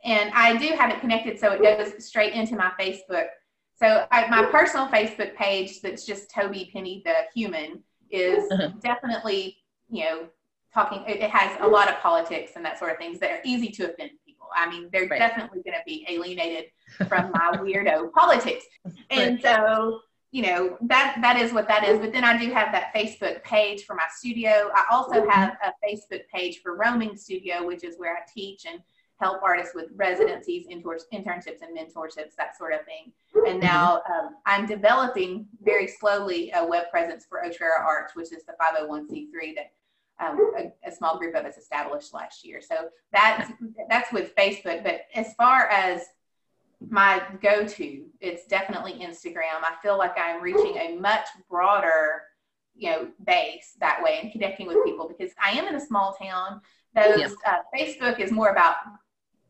and 0.03 0.31
I 0.33 0.57
do 0.57 0.75
have 0.75 0.91
it 0.91 0.99
connected 0.99 1.39
so 1.39 1.51
it 1.51 1.61
goes 1.61 2.05
straight 2.05 2.33
into 2.33 2.55
my 2.55 2.71
Facebook. 2.79 3.27
So 3.75 4.05
I, 4.11 4.27
my 4.27 4.45
personal 4.45 4.87
Facebook 4.87 5.35
page 5.35 5.81
that's 5.81 6.05
just 6.05 6.29
Toby 6.29 6.69
Penney 6.71 7.01
the 7.05 7.13
human 7.33 7.83
is 8.11 8.49
uh-huh. 8.51 8.71
definitely 8.81 9.57
you 9.89 10.03
know 10.03 10.27
talking. 10.73 11.03
It, 11.07 11.21
has 11.29 11.57
a 11.61 11.67
lot 11.67 11.89
of 11.89 11.99
politics 11.99 12.51
and 12.55 12.65
that 12.65 12.79
sort 12.79 12.91
of 12.91 12.97
things 12.97 13.19
that 13.19 13.31
are 13.31 13.39
easy 13.43 13.69
to 13.69 13.91
offend 13.91 14.11
people. 14.25 14.47
I 14.55 14.69
mean, 14.69 14.89
they're 14.91 15.07
right. 15.07 15.19
definitely 15.19 15.61
going 15.63 15.75
to 15.75 15.83
be 15.85 16.05
alienated 16.09 16.65
from 17.07 17.31
my 17.31 17.57
weirdo 17.57 18.11
politics, 18.11 18.65
and 19.09 19.41
so 19.41 20.01
you 20.33 20.41
know 20.41 20.77
that 20.81 21.15
that 21.21 21.37
is 21.37 21.53
what 21.53 21.67
that 21.67 21.83
is 21.83 21.99
but 21.99 22.11
then 22.11 22.23
i 22.23 22.37
do 22.37 22.51
have 22.51 22.71
that 22.71 22.93
facebook 22.93 23.41
page 23.43 23.85
for 23.85 23.95
my 23.95 24.05
studio 24.17 24.69
i 24.75 24.83
also 24.91 25.21
mm-hmm. 25.21 25.29
have 25.29 25.55
a 25.63 25.71
facebook 25.85 26.21
page 26.33 26.59
for 26.61 26.75
roaming 26.75 27.15
studio 27.15 27.65
which 27.65 27.83
is 27.83 27.95
where 27.97 28.15
i 28.15 28.19
teach 28.33 28.65
and 28.65 28.81
help 29.23 29.41
artists 29.41 29.73
with 29.73 29.85
residencies, 29.95 30.67
internships, 30.67 31.61
and 31.61 31.77
mentorships, 31.77 32.35
that 32.37 32.57
sort 32.57 32.73
of 32.73 32.81
thing. 32.83 33.11
And 33.33 33.45
mm-hmm. 33.45 33.59
now 33.59 34.01
um, 34.09 34.35
I'm 34.45 34.65
developing 34.65 35.47
very 35.61 35.87
slowly 35.87 36.51
a 36.53 36.65
web 36.65 36.89
presence 36.91 37.25
for 37.27 37.41
Otrera 37.45 37.79
Arts, 37.85 38.15
which 38.15 38.33
is 38.33 38.43
the 38.43 38.53
501c3 38.61 39.55
that 39.55 39.71
um, 40.19 40.53
a, 40.57 40.87
a, 40.87 40.91
small 40.91 41.17
group 41.17 41.35
of 41.35 41.45
us 41.45 41.57
established 41.57 42.13
last 42.13 42.45
year. 42.45 42.61
So 42.61 42.89
that's 43.11 43.51
that's 43.89 44.11
with 44.13 44.35
Facebook. 44.35 44.83
But 44.83 45.01
as 45.15 45.33
far 45.33 45.67
as 45.69 46.03
my 46.89 47.21
go-to, 47.41 48.05
it's 48.19 48.45
definitely 48.47 48.93
Instagram. 48.93 49.61
I 49.61 49.75
feel 49.81 49.97
like 49.97 50.13
I'm 50.17 50.41
reaching 50.41 50.77
a 50.77 50.97
much 50.97 51.27
broader, 51.49 52.23
you 52.75 52.89
know, 52.89 53.07
base 53.25 53.75
that 53.79 54.01
way 54.01 54.19
and 54.21 54.31
connecting 54.31 54.67
with 54.67 54.83
people 54.83 55.07
because 55.07 55.33
I 55.41 55.51
am 55.51 55.67
in 55.67 55.75
a 55.75 55.79
small 55.79 56.15
town. 56.21 56.61
Those 56.95 57.35
uh, 57.45 57.57
Facebook 57.75 58.19
is 58.19 58.31
more 58.31 58.49
about 58.49 58.75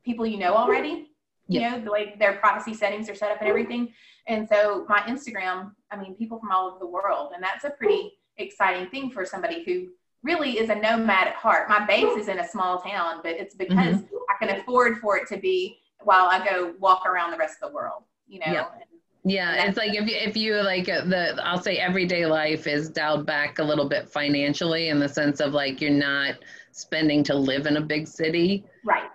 people 0.03 0.25
you 0.25 0.37
know 0.37 0.55
already. 0.55 1.09
You 1.49 1.59
know, 1.59 1.79
the 1.79 1.91
way 1.91 2.15
their 2.17 2.33
privacy 2.37 2.73
settings 2.73 3.09
are 3.09 3.15
set 3.15 3.29
up 3.29 3.41
and 3.41 3.49
everything. 3.49 3.93
And 4.27 4.47
so 4.47 4.85
my 4.87 4.99
Instagram, 5.01 5.71
I 5.91 5.97
mean, 5.97 6.15
people 6.15 6.39
from 6.39 6.51
all 6.51 6.69
over 6.69 6.79
the 6.79 6.87
world. 6.87 7.33
And 7.35 7.43
that's 7.43 7.65
a 7.65 7.71
pretty 7.71 8.13
exciting 8.37 8.89
thing 8.89 9.11
for 9.11 9.25
somebody 9.25 9.63
who 9.65 9.89
really 10.23 10.57
is 10.57 10.69
a 10.69 10.75
nomad 10.75 11.27
at 11.27 11.35
heart. 11.35 11.67
My 11.67 11.85
base 11.85 12.17
is 12.17 12.29
in 12.29 12.39
a 12.39 12.47
small 12.47 12.79
town, 12.79 13.19
but 13.23 13.33
it's 13.33 13.55
because 13.55 13.97
mm-hmm. 13.97 14.15
I 14.29 14.45
can 14.45 14.57
afford 14.57 14.99
for 14.99 15.17
it 15.17 15.27
to 15.27 15.37
be 15.37 15.79
while 16.05 16.27
I 16.27 16.43
go 16.45 16.73
walk 16.79 17.05
around 17.05 17.31
the 17.31 17.37
rest 17.37 17.57
of 17.61 17.69
the 17.69 17.75
world, 17.75 18.03
you 18.27 18.39
know? 18.39 18.51
Yep. 18.51 18.79
Yeah, 19.25 19.63
it's 19.63 19.77
like 19.77 19.93
if 19.93 20.09
you, 20.09 20.17
if 20.17 20.35
you 20.35 20.55
like 20.55 20.89
uh, 20.89 21.05
the 21.05 21.41
I'll 21.45 21.61
say 21.61 21.77
everyday 21.77 22.25
life 22.25 22.67
is 22.67 22.89
dialed 22.89 23.25
back 23.25 23.59
a 23.59 23.63
little 23.63 23.87
bit 23.87 24.09
financially 24.09 24.89
in 24.89 24.99
the 24.99 25.07
sense 25.07 25.39
of 25.39 25.53
like 25.53 25.79
you're 25.79 25.91
not 25.91 26.35
spending 26.73 27.23
to 27.23 27.33
live 27.33 27.65
in 27.65 27.77
a 27.77 27.81
big 27.81 28.05
city. 28.05 28.65
Right 28.83 29.09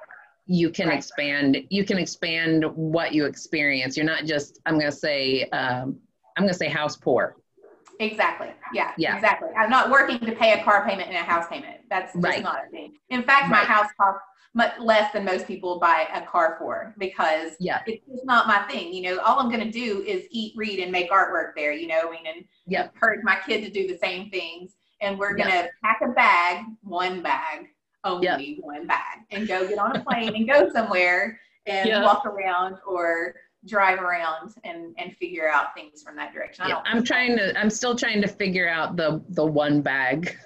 you 0.49 0.71
can 0.71 0.89
right. 0.89 0.97
expand 0.97 1.59
you 1.69 1.85
can 1.85 1.99
expand 1.99 2.65
what 2.75 3.13
you 3.13 3.27
experience 3.27 3.97
you're 3.97 4.07
not 4.07 4.25
just 4.25 4.59
i'm 4.67 4.79
going 4.79 4.91
to 4.91 4.97
say 4.97 5.45
um, 5.51 5.97
i'm 6.37 6.45
going 6.45 6.53
to 6.53 6.59
say 6.59 6.69
house 6.69 6.97
poor 6.97 7.37
exactly 8.01 8.49
yeah, 8.73 8.93
yeah 8.97 9.15
exactly 9.15 9.51
i'm 9.59 9.69
not 9.69 9.91
working 9.91 10.19
to 10.19 10.33
pay 10.33 10.59
a 10.59 10.65
car 10.65 10.89
payment 10.89 11.09
and 11.09 11.17
a 11.17 11.21
house 11.21 11.47
payment 11.49 11.77
that's 11.91 12.15
just 12.15 12.25
right. 12.25 12.43
not 12.43 12.61
a 12.67 12.71
thing 12.71 12.95
in 13.11 13.23
fact 13.23 13.43
right. 13.43 13.51
my 13.51 13.59
house 13.59 13.91
costs 14.01 14.23
much 14.55 14.73
less 14.81 15.13
than 15.13 15.25
most 15.25 15.47
people 15.47 15.79
buy 15.79 16.07
a 16.15 16.23
car 16.23 16.57
for 16.59 16.95
because 16.99 17.53
yeah. 17.61 17.81
it's 17.87 18.05
just 18.07 18.25
not 18.25 18.47
my 18.47 18.61
thing 18.73 18.93
you 18.93 19.03
know 19.03 19.19
all 19.21 19.39
i'm 19.39 19.51
going 19.51 19.65
to 19.65 19.71
do 19.71 20.03
is 20.03 20.27
eat 20.31 20.53
read 20.57 20.79
and 20.81 20.91
make 20.91 21.11
artwork 21.11 21.53
there 21.55 21.73
you 21.73 21.87
know 21.87 22.09
I 22.09 22.11
mean, 22.11 22.27
and 22.27 22.45
yeah. 22.67 22.85
encourage 22.85 23.21
my 23.23 23.39
kid 23.47 23.65
to 23.65 23.71
do 23.71 23.87
the 23.87 23.99
same 23.99 24.31
things 24.31 24.73
and 25.01 25.19
we're 25.19 25.37
going 25.37 25.51
to 25.51 25.55
yep. 25.55 25.71
pack 25.83 26.01
a 26.03 26.09
bag 26.09 26.65
one 26.83 27.23
bag 27.23 27.67
only 28.05 28.27
yep. 28.27 28.41
one 28.61 28.87
bag 28.87 29.19
and 29.31 29.47
go 29.47 29.67
get 29.67 29.79
on 29.79 29.97
a 29.97 30.01
plane 30.01 30.35
and 30.35 30.49
go 30.49 30.71
somewhere 30.73 31.39
and 31.67 31.89
yep. 31.89 32.03
walk 32.03 32.25
around 32.25 32.77
or 32.87 33.35
drive 33.67 34.01
around 34.01 34.55
and 34.65 34.95
and 34.99 35.17
figure 35.17 35.49
out 35.49 35.75
things 35.75 36.03
from 36.03 36.17
that 36.17 36.33
direction. 36.33 36.65
Yeah, 36.69 36.81
I'm 36.85 37.03
trying 37.03 37.37
to 37.37 37.59
I'm 37.59 37.71
still 37.71 37.95
trying 37.95 38.23
to 38.23 38.29
figure 38.29 38.69
out 38.69 38.97
the 38.97 39.23
the 39.31 39.45
one 39.45 39.83
bag. 39.83 40.37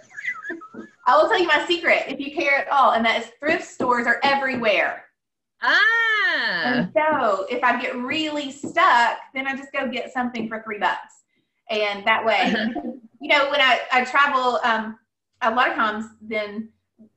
I 1.07 1.17
will 1.17 1.29
tell 1.29 1.41
you 1.41 1.49
my 1.49 1.65
secret 1.67 2.05
if 2.09 2.21
you 2.21 2.33
care 2.33 2.59
at 2.59 2.69
all, 2.69 2.93
and 2.93 3.05
that 3.05 3.21
is 3.21 3.31
thrift 3.41 3.65
stores 3.65 4.07
are 4.07 4.21
everywhere. 4.23 5.05
Ah. 5.63 6.63
And 6.65 6.93
so 6.95 7.47
if 7.51 7.63
I 7.63 7.81
get 7.81 7.97
really 7.97 8.51
stuck, 8.51 9.19
then 9.35 9.47
I 9.47 9.57
just 9.57 9.73
go 9.73 9.89
get 9.89 10.13
something 10.13 10.49
for 10.49 10.63
three 10.63 10.79
bucks. 10.79 11.23
And 11.71 12.05
that 12.07 12.25
way, 12.25 12.53
you 13.21 13.29
know, 13.29 13.51
when 13.51 13.61
I, 13.61 13.81
I 13.93 14.05
travel, 14.05 14.61
um, 14.65 14.99
a 15.43 15.53
lot 15.53 15.69
of 15.69 15.75
times 15.75 16.07
then 16.21 16.69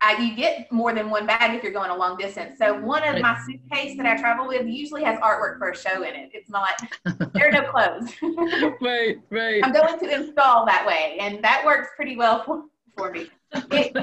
I, 0.01 0.17
you 0.17 0.35
get 0.35 0.71
more 0.71 0.93
than 0.93 1.09
one 1.09 1.25
bag 1.25 1.55
if 1.55 1.63
you're 1.63 1.71
going 1.71 1.89
a 1.89 1.95
long 1.95 2.17
distance. 2.17 2.57
So 2.57 2.79
one 2.79 3.03
of 3.07 3.21
my 3.21 3.39
suitcase 3.45 3.97
that 3.97 4.05
I 4.05 4.17
travel 4.17 4.47
with 4.47 4.67
usually 4.67 5.03
has 5.03 5.19
artwork 5.19 5.57
for 5.57 5.69
a 5.69 5.75
show 5.75 6.03
in 6.03 6.15
it. 6.15 6.31
It's 6.33 6.49
not 6.49 6.79
there 7.33 7.49
are 7.49 7.51
no 7.51 7.71
clothes. 7.71 8.11
right, 8.81 9.17
right. 9.29 9.61
I'm 9.63 9.73
going 9.73 9.99
to 9.99 10.15
install 10.15 10.65
that 10.65 10.85
way, 10.85 11.17
and 11.19 11.43
that 11.43 11.63
works 11.65 11.89
pretty 11.95 12.17
well 12.17 12.43
for, 12.43 12.63
for 12.97 13.11
me. 13.11 13.29
It, 13.71 13.95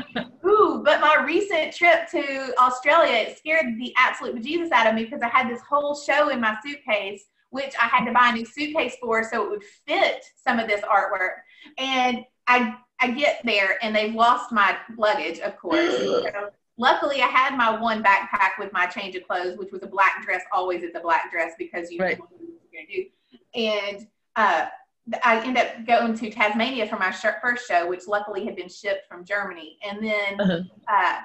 ooh, 0.45 0.83
but 0.85 1.01
my 1.01 1.23
recent 1.25 1.75
trip 1.75 2.09
to 2.11 2.55
Australia 2.59 3.13
it 3.13 3.39
scared 3.39 3.79
the 3.79 3.93
absolute 3.97 4.37
bejesus 4.37 4.71
out 4.73 4.87
of 4.87 4.95
me 4.95 5.05
because 5.05 5.23
I 5.23 5.29
had 5.29 5.49
this 5.49 5.61
whole 5.69 5.95
show 5.95 6.29
in 6.29 6.41
my 6.41 6.57
suitcase, 6.65 7.25
which 7.51 7.75
I 7.81 7.87
had 7.87 8.05
to 8.07 8.13
buy 8.13 8.29
a 8.29 8.33
new 8.33 8.47
suitcase 8.47 8.97
for 9.01 9.25
so 9.25 9.45
it 9.45 9.51
would 9.51 9.65
fit 9.87 10.25
some 10.37 10.59
of 10.59 10.69
this 10.69 10.81
artwork. 10.83 11.37
And 11.79 12.25
I 12.47 12.77
I 13.01 13.11
get 13.11 13.41
there 13.45 13.79
and 13.83 13.95
they've 13.95 14.15
lost 14.15 14.53
my 14.53 14.77
luggage, 14.97 15.41
of 15.41 15.59
course. 15.59 15.97
so, 15.97 16.51
luckily, 16.77 17.21
I 17.21 17.27
had 17.27 17.57
my 17.57 17.79
one 17.81 18.03
backpack 18.03 18.59
with 18.59 18.73
my 18.73 18.87
change 18.87 19.17
of 19.17 19.27
clothes, 19.27 19.59
which 19.59 19.73
was 19.73 19.83
a 19.83 19.89
black 19.89 20.25
dress. 20.25 20.43
Always 20.53 20.83
it's 20.83 20.97
a 20.97 21.01
black 21.01 21.31
dress 21.33 21.53
because 21.59 21.91
you 21.91 21.99
right. 21.99 22.19
know 22.19 22.27
what 22.29 22.41
you're 22.41 22.83
gonna 22.83 22.95
do. 22.95 23.07
And 23.55 24.07
uh, 24.37 24.67
I 25.25 25.45
end 25.45 25.59
up 25.59 25.85
going 25.87 26.15
to 26.15 26.31
Tasmania 26.31 26.87
for 26.87 26.97
my 26.97 27.11
first 27.11 27.67
show, 27.67 27.89
which 27.89 28.07
luckily 28.07 28.45
had 28.45 28.57
been 28.57 28.69
shipped 28.69 29.09
from 29.09 29.25
Germany. 29.25 29.79
And 29.89 30.05
then 30.05 30.41
uh-huh. 30.41 30.61
uh, 30.89 31.21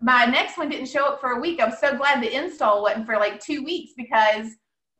my 0.00 0.26
next 0.26 0.58
one 0.58 0.68
didn't 0.68 0.88
show 0.88 1.06
up 1.06 1.20
for 1.20 1.30
a 1.30 1.40
week. 1.40 1.60
I'm 1.62 1.72
so 1.72 1.96
glad 1.96 2.22
the 2.22 2.34
install 2.34 2.82
wasn't 2.82 3.06
for 3.06 3.16
like 3.16 3.40
two 3.40 3.64
weeks 3.64 3.92
because, 3.96 4.48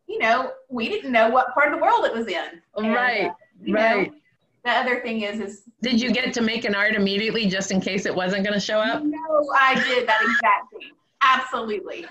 you 0.06 0.18
know, 0.18 0.52
we 0.70 0.88
didn't 0.88 1.12
know 1.12 1.28
what 1.28 1.52
part 1.52 1.72
of 1.72 1.78
the 1.78 1.84
world 1.84 2.06
it 2.06 2.14
was 2.14 2.26
in. 2.26 2.62
And, 2.76 2.94
right, 2.94 3.26
uh, 3.26 3.72
right. 3.72 4.10
Know, 4.10 4.18
the 4.64 4.70
other 4.70 5.00
thing 5.00 5.20
is, 5.20 5.40
is 5.40 5.62
did 5.82 6.00
you 6.00 6.10
get 6.10 6.32
to 6.34 6.40
make 6.40 6.64
an 6.64 6.74
art 6.74 6.94
immediately 6.94 7.46
just 7.46 7.70
in 7.70 7.80
case 7.82 8.06
it 8.06 8.14
wasn't 8.14 8.44
going 8.44 8.54
to 8.54 8.60
show 8.60 8.78
up? 8.78 9.02
No, 9.02 9.52
I 9.54 9.74
did 9.74 10.08
that 10.08 10.22
exact 10.22 10.72
thing. 10.72 10.92
Absolutely. 11.22 12.06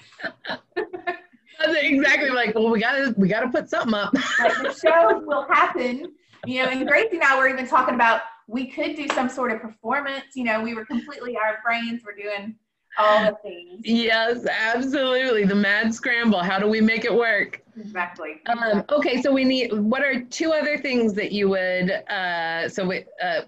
exactly 1.59 2.29
like, 2.29 2.55
well, 2.55 2.69
we 2.69 2.79
gotta 2.79 3.13
we 3.17 3.27
gotta 3.27 3.49
put 3.49 3.69
something 3.69 3.93
up. 3.93 4.13
like 4.39 4.57
the 4.61 4.73
show 4.73 5.19
will 5.25 5.47
happen, 5.47 6.13
you 6.45 6.63
know. 6.63 6.69
And 6.69 6.87
Gracie 6.87 7.15
and 7.15 7.23
I 7.23 7.37
were 7.37 7.47
even 7.47 7.67
talking 7.67 7.95
about 7.95 8.21
we 8.47 8.67
could 8.67 8.95
do 8.95 9.07
some 9.09 9.29
sort 9.29 9.51
of 9.51 9.61
performance. 9.61 10.35
You 10.35 10.45
know, 10.45 10.61
we 10.61 10.73
were 10.73 10.85
completely 10.85 11.37
our 11.37 11.59
brains 11.63 12.03
were 12.03 12.15
doing 12.15 12.55
all 12.97 13.25
the 13.25 13.37
things. 13.41 13.81
Yes, 13.83 14.45
absolutely. 14.45 15.45
The 15.45 15.55
mad 15.55 15.93
scramble. 15.93 16.39
How 16.39 16.59
do 16.59 16.67
we 16.67 16.81
make 16.81 17.05
it 17.05 17.13
work? 17.13 17.61
Exactly. 17.77 18.41
Um, 18.45 18.83
okay, 18.89 19.21
so 19.21 19.31
we 19.31 19.43
need. 19.43 19.73
What 19.73 20.03
are 20.03 20.21
two 20.21 20.51
other 20.51 20.77
things 20.77 21.13
that 21.15 21.31
you 21.31 21.49
would? 21.49 21.89
Uh, 22.09 22.69
so 22.69 22.85
we, 22.85 23.05
uh, 23.21 23.41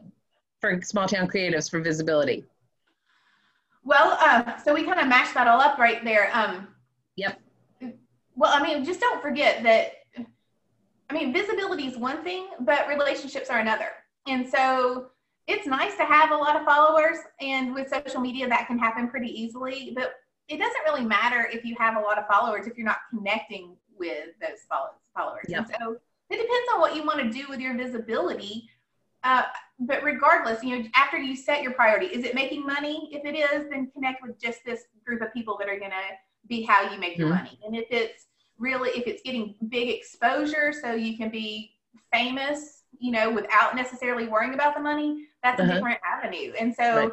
for 0.61 0.81
small 0.81 1.07
town 1.07 1.27
creatives 1.27 1.69
for 1.69 1.79
visibility. 1.79 2.43
Well, 3.83 4.17
uh, 4.19 4.57
so 4.57 4.73
we 4.73 4.83
kind 4.83 4.99
of 4.99 5.07
mashed 5.07 5.35
that 5.35 5.47
all 5.47 5.61
up 5.61 5.77
right 5.77 6.03
there. 6.03 6.31
Um, 6.33 6.67
yep. 7.15 7.39
Well, 8.35 8.51
I 8.53 8.61
mean, 8.61 8.83
just 8.83 8.99
don't 8.99 9.21
forget 9.21 9.63
that. 9.63 9.93
I 11.09 11.13
mean, 11.13 11.31
visibility 11.31 11.85
is 11.85 11.97
one 11.97 12.23
thing, 12.23 12.47
but 12.61 12.87
relationships 12.87 13.49
are 13.49 13.59
another. 13.59 13.89
And 14.27 14.49
so 14.49 15.11
it's 15.47 15.67
nice 15.67 15.95
to 15.97 16.05
have 16.05 16.31
a 16.31 16.35
lot 16.35 16.55
of 16.55 16.65
followers 16.65 17.17
and 17.39 17.73
with 17.73 17.89
social 17.89 18.19
media 18.19 18.47
that 18.47 18.67
can 18.67 18.77
happen 18.77 19.07
pretty 19.07 19.29
easily 19.29 19.91
but 19.95 20.15
it 20.47 20.57
doesn't 20.57 20.83
really 20.85 21.05
matter 21.05 21.47
if 21.51 21.63
you 21.65 21.75
have 21.77 21.97
a 21.97 21.99
lot 21.99 22.17
of 22.17 22.25
followers 22.27 22.67
if 22.67 22.77
you're 22.77 22.85
not 22.85 22.97
connecting 23.09 23.75
with 23.97 24.29
those 24.41 24.59
followers 25.15 25.45
yep. 25.47 25.59
and 25.59 25.67
so 25.67 25.97
it 26.29 26.37
depends 26.37 26.67
on 26.73 26.81
what 26.81 26.95
you 26.95 27.05
want 27.05 27.19
to 27.19 27.29
do 27.29 27.45
with 27.49 27.59
your 27.59 27.75
visibility 27.75 28.69
uh, 29.23 29.43
but 29.79 30.03
regardless 30.03 30.63
you 30.63 30.77
know 30.77 30.85
after 30.95 31.17
you 31.17 31.35
set 31.35 31.61
your 31.61 31.73
priority 31.73 32.07
is 32.07 32.23
it 32.23 32.35
making 32.35 32.65
money 32.65 33.09
if 33.11 33.23
it 33.25 33.35
is 33.37 33.69
then 33.69 33.89
connect 33.91 34.21
with 34.21 34.39
just 34.39 34.63
this 34.65 34.85
group 35.05 35.21
of 35.21 35.33
people 35.33 35.57
that 35.59 35.69
are 35.69 35.79
going 35.79 35.91
to 35.91 35.97
be 36.47 36.63
how 36.63 36.91
you 36.91 36.99
make 36.99 37.17
your 37.17 37.29
mm-hmm. 37.29 37.43
money 37.43 37.59
and 37.65 37.75
if 37.75 37.85
it's 37.89 38.27
really 38.57 38.89
if 38.91 39.07
it's 39.07 39.21
getting 39.23 39.55
big 39.69 39.89
exposure 39.89 40.73
so 40.73 40.93
you 40.93 41.17
can 41.17 41.29
be 41.29 41.71
famous 42.13 42.83
you 42.99 43.11
know 43.11 43.31
without 43.31 43.75
necessarily 43.75 44.27
worrying 44.27 44.53
about 44.53 44.75
the 44.75 44.81
money 44.81 45.27
that's 45.43 45.59
uh-huh. 45.59 45.71
a 45.71 45.75
different 45.75 45.99
avenue 46.05 46.53
and 46.59 46.73
so 46.73 46.83
right. 46.83 47.11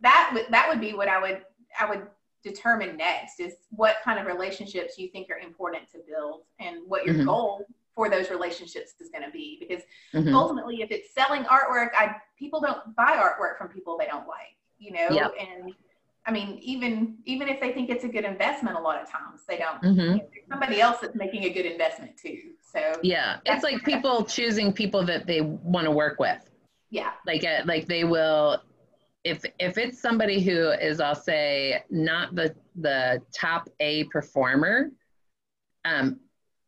that 0.00 0.30
would 0.32 0.46
that 0.50 0.68
would 0.68 0.80
be 0.80 0.94
what 0.94 1.08
i 1.08 1.20
would 1.20 1.42
i 1.78 1.88
would 1.88 2.06
determine 2.42 2.96
next 2.96 3.40
is 3.40 3.54
what 3.70 3.96
kind 4.04 4.18
of 4.18 4.26
relationships 4.26 4.96
you 4.96 5.08
think 5.08 5.28
are 5.28 5.38
important 5.38 5.90
to 5.90 5.98
build 6.08 6.42
and 6.60 6.78
what 6.86 7.04
your 7.04 7.16
mm-hmm. 7.16 7.26
goal 7.26 7.64
for 7.94 8.08
those 8.08 8.30
relationships 8.30 8.92
is 9.00 9.08
going 9.10 9.24
to 9.24 9.30
be 9.30 9.56
because 9.58 9.82
mm-hmm. 10.14 10.34
ultimately 10.34 10.80
if 10.80 10.90
it's 10.90 11.12
selling 11.12 11.42
artwork 11.44 11.88
i 11.98 12.14
people 12.38 12.60
don't 12.60 12.94
buy 12.94 13.16
artwork 13.16 13.58
from 13.58 13.68
people 13.68 13.98
they 13.98 14.06
don't 14.06 14.28
like 14.28 14.56
you 14.78 14.92
know 14.92 15.08
yep. 15.10 15.32
and 15.38 15.74
I 16.28 16.30
mean, 16.30 16.58
even 16.60 17.16
even 17.24 17.48
if 17.48 17.58
they 17.58 17.72
think 17.72 17.88
it's 17.88 18.04
a 18.04 18.08
good 18.08 18.24
investment, 18.26 18.76
a 18.76 18.80
lot 18.80 19.00
of 19.00 19.10
times 19.10 19.40
they 19.48 19.56
don't. 19.56 19.82
Mm-hmm. 19.82 20.18
Somebody 20.50 20.78
else 20.78 20.98
that's 21.00 21.16
making 21.16 21.44
a 21.44 21.50
good 21.50 21.64
investment 21.64 22.18
too. 22.22 22.50
So 22.70 23.00
yeah, 23.02 23.38
it's 23.46 23.64
like 23.64 23.82
people 23.82 24.24
choosing 24.24 24.70
people 24.70 25.02
that 25.06 25.26
they 25.26 25.40
want 25.40 25.86
to 25.86 25.90
work 25.90 26.20
with. 26.20 26.50
Yeah, 26.90 27.12
like 27.26 27.44
uh, 27.44 27.62
like 27.64 27.86
they 27.86 28.04
will. 28.04 28.62
If 29.24 29.42
if 29.58 29.78
it's 29.78 30.02
somebody 30.02 30.42
who 30.42 30.68
is, 30.68 31.00
I'll 31.00 31.14
say, 31.14 31.82
not 31.88 32.34
the 32.34 32.54
the 32.76 33.22
top 33.34 33.70
A 33.80 34.04
performer, 34.04 34.90
um, 35.86 36.20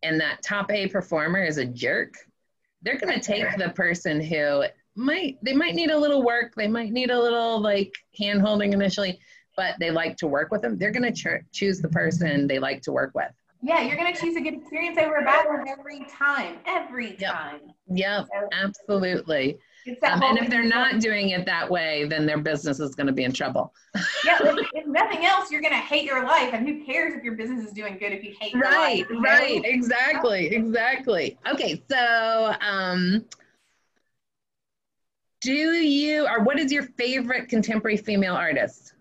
and 0.03 0.19
that 0.23 0.43
top 0.43 0.71
A 0.71 0.89
performer 0.89 1.45
is 1.45 1.59
a 1.59 1.67
jerk, 1.67 2.15
they're 2.81 2.99
going 2.99 3.13
to 3.21 3.21
take 3.21 3.59
the 3.59 3.69
person 3.69 4.23
who 4.23 4.65
might 4.97 5.37
they 5.43 5.53
might 5.53 5.75
need 5.75 5.91
a 5.91 5.99
little 5.99 6.23
work, 6.25 6.55
they 6.55 6.67
might 6.67 6.93
need 6.93 7.11
a 7.11 7.21
little 7.21 7.61
like 7.61 7.95
hand 8.19 8.41
holding 8.41 8.73
initially 8.73 9.21
but 9.57 9.75
they 9.79 9.91
like 9.91 10.17
to 10.19 10.27
work 10.27 10.51
with 10.51 10.63
them, 10.63 10.79
they're 10.79 10.91
going 10.91 11.13
to 11.13 11.13
ch- 11.13 11.45
choose 11.53 11.81
the 11.81 11.89
person 11.89 12.47
they 12.47 12.59
like 12.59 12.83
to 12.83 12.93
work 12.93 13.13
with. 13.15 13.31
Yeah, 13.63 13.83
you're 13.83 13.97
going 13.97 14.13
to 14.13 14.19
choose 14.19 14.37
a 14.37 14.41
good 14.41 14.55
experience 14.55 14.97
over 14.99 15.17
a 15.17 15.25
bad 15.25 15.47
one 15.47 15.69
every 15.69 16.07
time. 16.11 16.59
Every 16.67 17.13
time. 17.13 17.61
Yep, 17.89 18.29
so, 18.33 18.49
absolutely. 18.53 19.59
Um, 20.03 20.23
and 20.23 20.39
if 20.39 20.49
they're 20.49 20.63
not 20.63 21.01
doing 21.01 21.31
it 21.31 21.45
that 21.47 21.71
way, 21.71 22.05
then 22.05 22.27
their 22.27 22.39
business 22.39 22.81
is 22.81 22.95
going 22.95 23.07
to 23.07 23.13
be 23.13 23.25
in 23.25 23.33
trouble. 23.33 23.75
yeah, 24.25 24.39
if, 24.41 24.67
if, 24.75 24.87
nothing 24.87 25.27
else, 25.27 25.51
you're 25.51 25.61
going 25.61 25.73
to 25.73 25.79
hate 25.79 26.05
your 26.05 26.25
life, 26.25 26.51
and 26.53 26.67
who 26.67 26.85
cares 26.85 27.15
if 27.15 27.23
your 27.23 27.35
business 27.35 27.67
is 27.67 27.73
doing 27.73 27.99
good 27.99 28.13
if 28.13 28.23
you 28.23 28.35
hate 28.39 28.53
your 28.53 28.63
right, 28.63 28.99
life? 28.99 29.07
Right, 29.11 29.41
right, 29.41 29.65
exactly, 29.65 30.47
exactly. 30.55 31.39
Okay, 31.51 31.83
so 31.91 32.55
um, 32.61 33.25
do 35.41 35.53
you 35.53 36.27
or 36.27 36.43
what 36.45 36.59
is 36.59 36.71
your 36.71 36.83
favorite 36.83 37.49
contemporary 37.49 37.97
female 37.97 38.35
artist? 38.35 38.95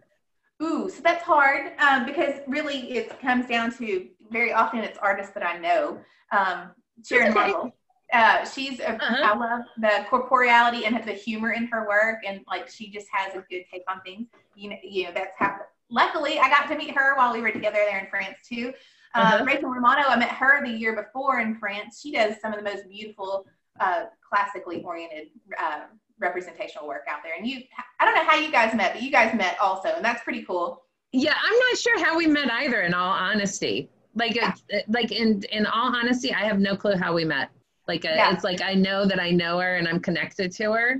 Ooh, 0.62 0.90
so 0.90 1.02
that's 1.02 1.24
hard 1.24 1.72
um, 1.80 2.06
because 2.06 2.42
really 2.48 2.92
it 2.92 3.20
comes 3.22 3.48
down 3.48 3.72
to 3.78 4.08
very 4.30 4.52
often 4.52 4.80
it's 4.80 4.98
artists 4.98 5.34
that 5.34 5.46
I 5.46 5.58
know. 5.58 6.00
Um, 6.32 6.72
Sharon. 7.06 7.34
Marvel. 7.34 7.74
Uh, 8.12 8.44
she's 8.44 8.80
a, 8.80 8.92
uh-huh. 8.92 9.18
I 9.24 9.38
love 9.38 9.62
the 9.78 10.06
corporeality 10.10 10.86
and 10.86 11.02
the 11.06 11.14
humor 11.14 11.52
in 11.52 11.68
her 11.68 11.88
work, 11.88 12.20
and 12.26 12.42
like 12.48 12.68
she 12.68 12.90
just 12.90 13.08
has 13.12 13.36
a 13.36 13.46
good 13.50 13.64
take 13.72 13.84
on 13.88 14.02
things. 14.02 14.28
You 14.56 14.72
know, 14.72 14.78
you 14.84 15.04
know 15.06 15.12
that's 15.14 15.36
how. 15.38 15.58
Luckily, 15.92 16.40
I 16.40 16.50
got 16.50 16.68
to 16.70 16.76
meet 16.76 16.96
her 16.96 17.16
while 17.18 17.34
we 17.34 17.42
were 17.42 17.52
together 17.52 17.78
there 17.78 18.00
in 18.00 18.08
France 18.08 18.38
too. 18.48 18.74
Uh, 19.16 19.20
uh-huh. 19.20 19.46
Rachel 19.46 19.70
Romano, 19.70 20.04
I 20.08 20.16
met 20.18 20.30
her 20.30 20.64
the 20.64 20.72
year 20.72 20.96
before 20.96 21.40
in 21.40 21.56
France. 21.56 22.00
She 22.02 22.12
does 22.12 22.36
some 22.42 22.54
of 22.54 22.60
the 22.60 22.64
most 22.64 22.88
beautiful, 22.90 23.46
uh, 23.80 24.06
classically 24.28 24.84
oriented 24.84 25.30
uh, 25.60 25.86
representational 26.20 26.88
work 26.88 27.04
out 27.10 27.20
there. 27.24 27.34
And 27.38 27.48
you, 27.48 27.62
I 28.00 28.06
don't 28.06 28.16
know 28.16 28.26
how 28.26 28.38
you 28.38 28.52
guys 28.52 28.74
met, 28.76 28.94
but 28.94 29.02
you 29.02 29.12
guys 29.12 29.34
met 29.36 29.58
also, 29.60 29.90
and 29.90 30.04
that's 30.04 30.24
pretty 30.24 30.44
cool. 30.44 30.84
Yeah, 31.12 31.34
I'm 31.42 31.58
not 31.58 31.78
sure 31.78 32.04
how 32.04 32.18
we 32.18 32.28
met 32.28 32.52
either. 32.52 32.82
In 32.82 32.94
all 32.94 33.12
honesty, 33.12 33.90
like, 34.16 34.36
yeah. 34.36 34.54
like 34.88 35.12
in 35.12 35.42
in 35.52 35.66
all 35.66 35.96
honesty, 35.96 36.34
I 36.34 36.46
have 36.46 36.60
no 36.60 36.76
clue 36.76 36.96
how 36.96 37.14
we 37.14 37.26
met. 37.26 37.50
Like, 37.88 38.06
a, 38.06 38.12
uh, 38.12 38.16
yeah. 38.16 38.34
it's 38.34 38.44
like 38.44 38.62
I 38.62 38.76
know 38.76 39.06
that 39.06 39.20
I 39.20 39.32
know 39.32 39.60
her 39.60 39.78
and 39.78 39.88
I'm 39.88 40.00
connected 40.00 40.52
to 40.54 40.72
her, 40.74 40.98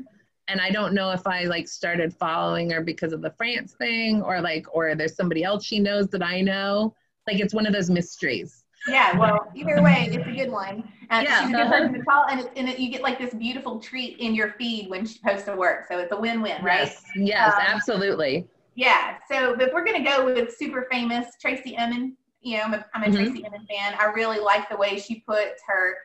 and 0.48 0.60
I 0.60 0.72
don't 0.72 0.94
know 0.96 1.12
if 1.12 1.28
I 1.28 1.44
like 1.44 1.68
started 1.68 2.14
following 2.14 2.72
her 2.72 2.82
because 2.82 3.14
of 3.14 3.22
the 3.22 3.30
France 3.32 3.74
thing, 3.74 4.24
or 4.24 4.42
like, 4.42 4.66
or 4.74 4.96
there's 4.96 5.16
somebody 5.16 5.44
else 5.44 5.64
she 5.64 5.80
knows 5.80 6.08
that 6.08 6.24
I 6.24 6.42
know. 6.42 6.96
Like, 7.28 7.40
it's 7.40 7.54
one 7.54 7.68
of 7.68 7.74
those 7.74 7.92
mysteries. 7.92 8.59
Yeah, 8.88 9.18
well, 9.18 9.52
either 9.54 9.82
way, 9.82 10.10
it's 10.12 10.28
a 10.28 10.32
good 10.32 10.52
one. 10.52 10.92
And 11.10 11.28
yeah. 11.28 11.42
she's 11.42 11.50
a 11.50 11.54
good 11.54 11.68
person 11.68 11.94
to 11.94 12.04
call, 12.04 12.26
and, 12.30 12.42
it, 12.42 12.52
and 12.56 12.70
it, 12.70 12.80
you 12.80 12.90
get 12.90 13.02
like 13.02 13.20
this 13.20 13.34
beautiful 13.34 13.80
treat 13.80 14.18
in 14.20 14.34
your 14.34 14.54
feed 14.58 14.90
when 14.90 15.06
she 15.06 15.20
posts 15.20 15.48
a 15.48 15.56
work. 15.56 15.86
So 15.88 16.00
it's 16.00 16.12
a 16.12 16.18
win-win, 16.18 16.64
right? 16.64 16.88
Yes, 16.88 17.04
yes 17.16 17.54
um, 17.54 17.62
absolutely. 17.62 18.48
Yeah. 18.76 19.18
So, 19.30 19.56
but 19.58 19.74
we're 19.74 19.84
gonna 19.84 20.04
go 20.04 20.26
with 20.26 20.56
super 20.56 20.88
famous 20.90 21.28
Tracey 21.42 21.76
Emin. 21.76 22.16
You 22.42 22.58
know, 22.58 22.64
I'm 22.64 22.74
a, 22.76 22.86
I'm 22.94 23.04
a 23.04 23.06
mm-hmm. 23.08 23.16
Tracey 23.16 23.46
Emin 23.46 23.66
fan. 23.70 23.96
I 24.00 24.06
really 24.06 24.40
like 24.40 24.70
the 24.70 24.78
way 24.78 24.98
she 24.98 25.20
puts 25.22 25.62
her 25.68 25.96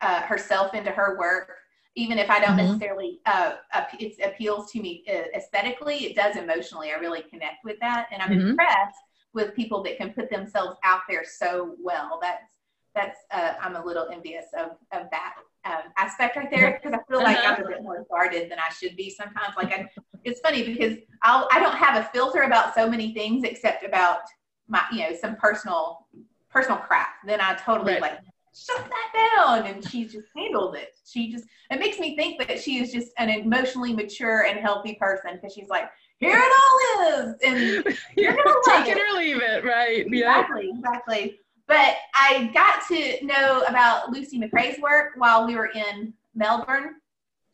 uh, 0.00 0.20
herself 0.22 0.74
into 0.74 0.90
her 0.90 1.18
work. 1.18 1.56
Even 1.94 2.18
if 2.18 2.30
I 2.30 2.38
don't 2.38 2.56
mm-hmm. 2.56 2.68
necessarily, 2.68 3.20
uh, 3.26 3.56
it 3.98 4.14
appeals 4.24 4.70
to 4.72 4.80
me 4.80 5.04
uh, 5.10 5.36
aesthetically, 5.36 6.06
it 6.06 6.16
does 6.16 6.36
emotionally. 6.36 6.90
I 6.90 6.94
really 6.94 7.22
connect 7.22 7.64
with 7.64 7.78
that, 7.80 8.06
and 8.12 8.22
I'm 8.22 8.30
mm-hmm. 8.30 8.50
impressed 8.50 8.96
with 9.34 9.54
people 9.54 9.82
that 9.82 9.96
can 9.96 10.12
put 10.12 10.30
themselves 10.30 10.76
out 10.84 11.00
there 11.08 11.24
so 11.24 11.76
well. 11.80 12.18
That's 12.20 12.52
that's 12.94 13.18
uh, 13.30 13.54
I'm 13.60 13.76
a 13.76 13.84
little 13.84 14.08
envious 14.12 14.46
of 14.56 14.72
of 14.92 15.08
that 15.10 15.34
um, 15.64 15.92
aspect 15.96 16.36
right 16.36 16.50
there 16.50 16.80
because 16.82 16.98
I 16.98 17.02
feel 17.10 17.22
like 17.22 17.38
I'm 17.38 17.44
a 17.44 17.52
uh-huh. 17.52 17.68
bit 17.68 17.82
more 17.82 18.04
guarded 18.10 18.50
than 18.50 18.58
I 18.58 18.72
should 18.72 18.96
be 18.96 19.10
sometimes. 19.10 19.54
Like 19.56 19.72
I, 19.72 19.88
it's 20.24 20.40
funny 20.40 20.64
because 20.64 20.98
I'll 21.22 21.48
I 21.52 21.60
don't 21.60 21.76
have 21.76 22.02
a 22.02 22.08
filter 22.08 22.42
about 22.42 22.74
so 22.74 22.88
many 22.88 23.14
things 23.14 23.44
except 23.44 23.84
about 23.84 24.20
my 24.68 24.82
you 24.92 25.00
know 25.00 25.16
some 25.18 25.36
personal 25.36 26.06
personal 26.50 26.78
crap. 26.78 27.14
Then 27.26 27.40
I 27.40 27.54
totally 27.54 27.94
right. 27.94 28.02
like 28.02 28.18
shut 28.54 28.84
that 28.86 29.34
down 29.36 29.66
and 29.66 29.88
she 29.88 30.04
just 30.04 30.28
handled 30.36 30.76
it. 30.76 30.98
She 31.06 31.30
just 31.30 31.44
it 31.70 31.78
makes 31.78 31.98
me 31.98 32.16
think 32.16 32.46
that 32.46 32.60
she 32.60 32.78
is 32.78 32.92
just 32.92 33.12
an 33.18 33.30
emotionally 33.30 33.94
mature 33.94 34.44
and 34.44 34.58
healthy 34.58 34.94
person 34.94 35.32
because 35.34 35.54
she's 35.54 35.68
like 35.68 35.88
here 36.22 36.38
it 36.38 36.52
all 36.62 37.08
is, 37.10 37.34
and 37.44 37.98
you're 38.16 38.32
gonna 38.32 38.54
take 38.64 38.88
it. 38.88 38.96
it 38.96 39.12
or 39.12 39.18
leave 39.18 39.42
it, 39.42 39.64
right? 39.64 40.06
Exactly, 40.06 40.68
yeah. 40.68 40.78
exactly. 40.78 41.38
But 41.66 41.96
I 42.14 42.50
got 42.54 42.86
to 42.88 43.24
know 43.24 43.64
about 43.68 44.10
Lucy 44.10 44.38
McRae's 44.38 44.80
work 44.80 45.12
while 45.16 45.46
we 45.46 45.56
were 45.56 45.70
in 45.74 46.12
Melbourne 46.34 46.96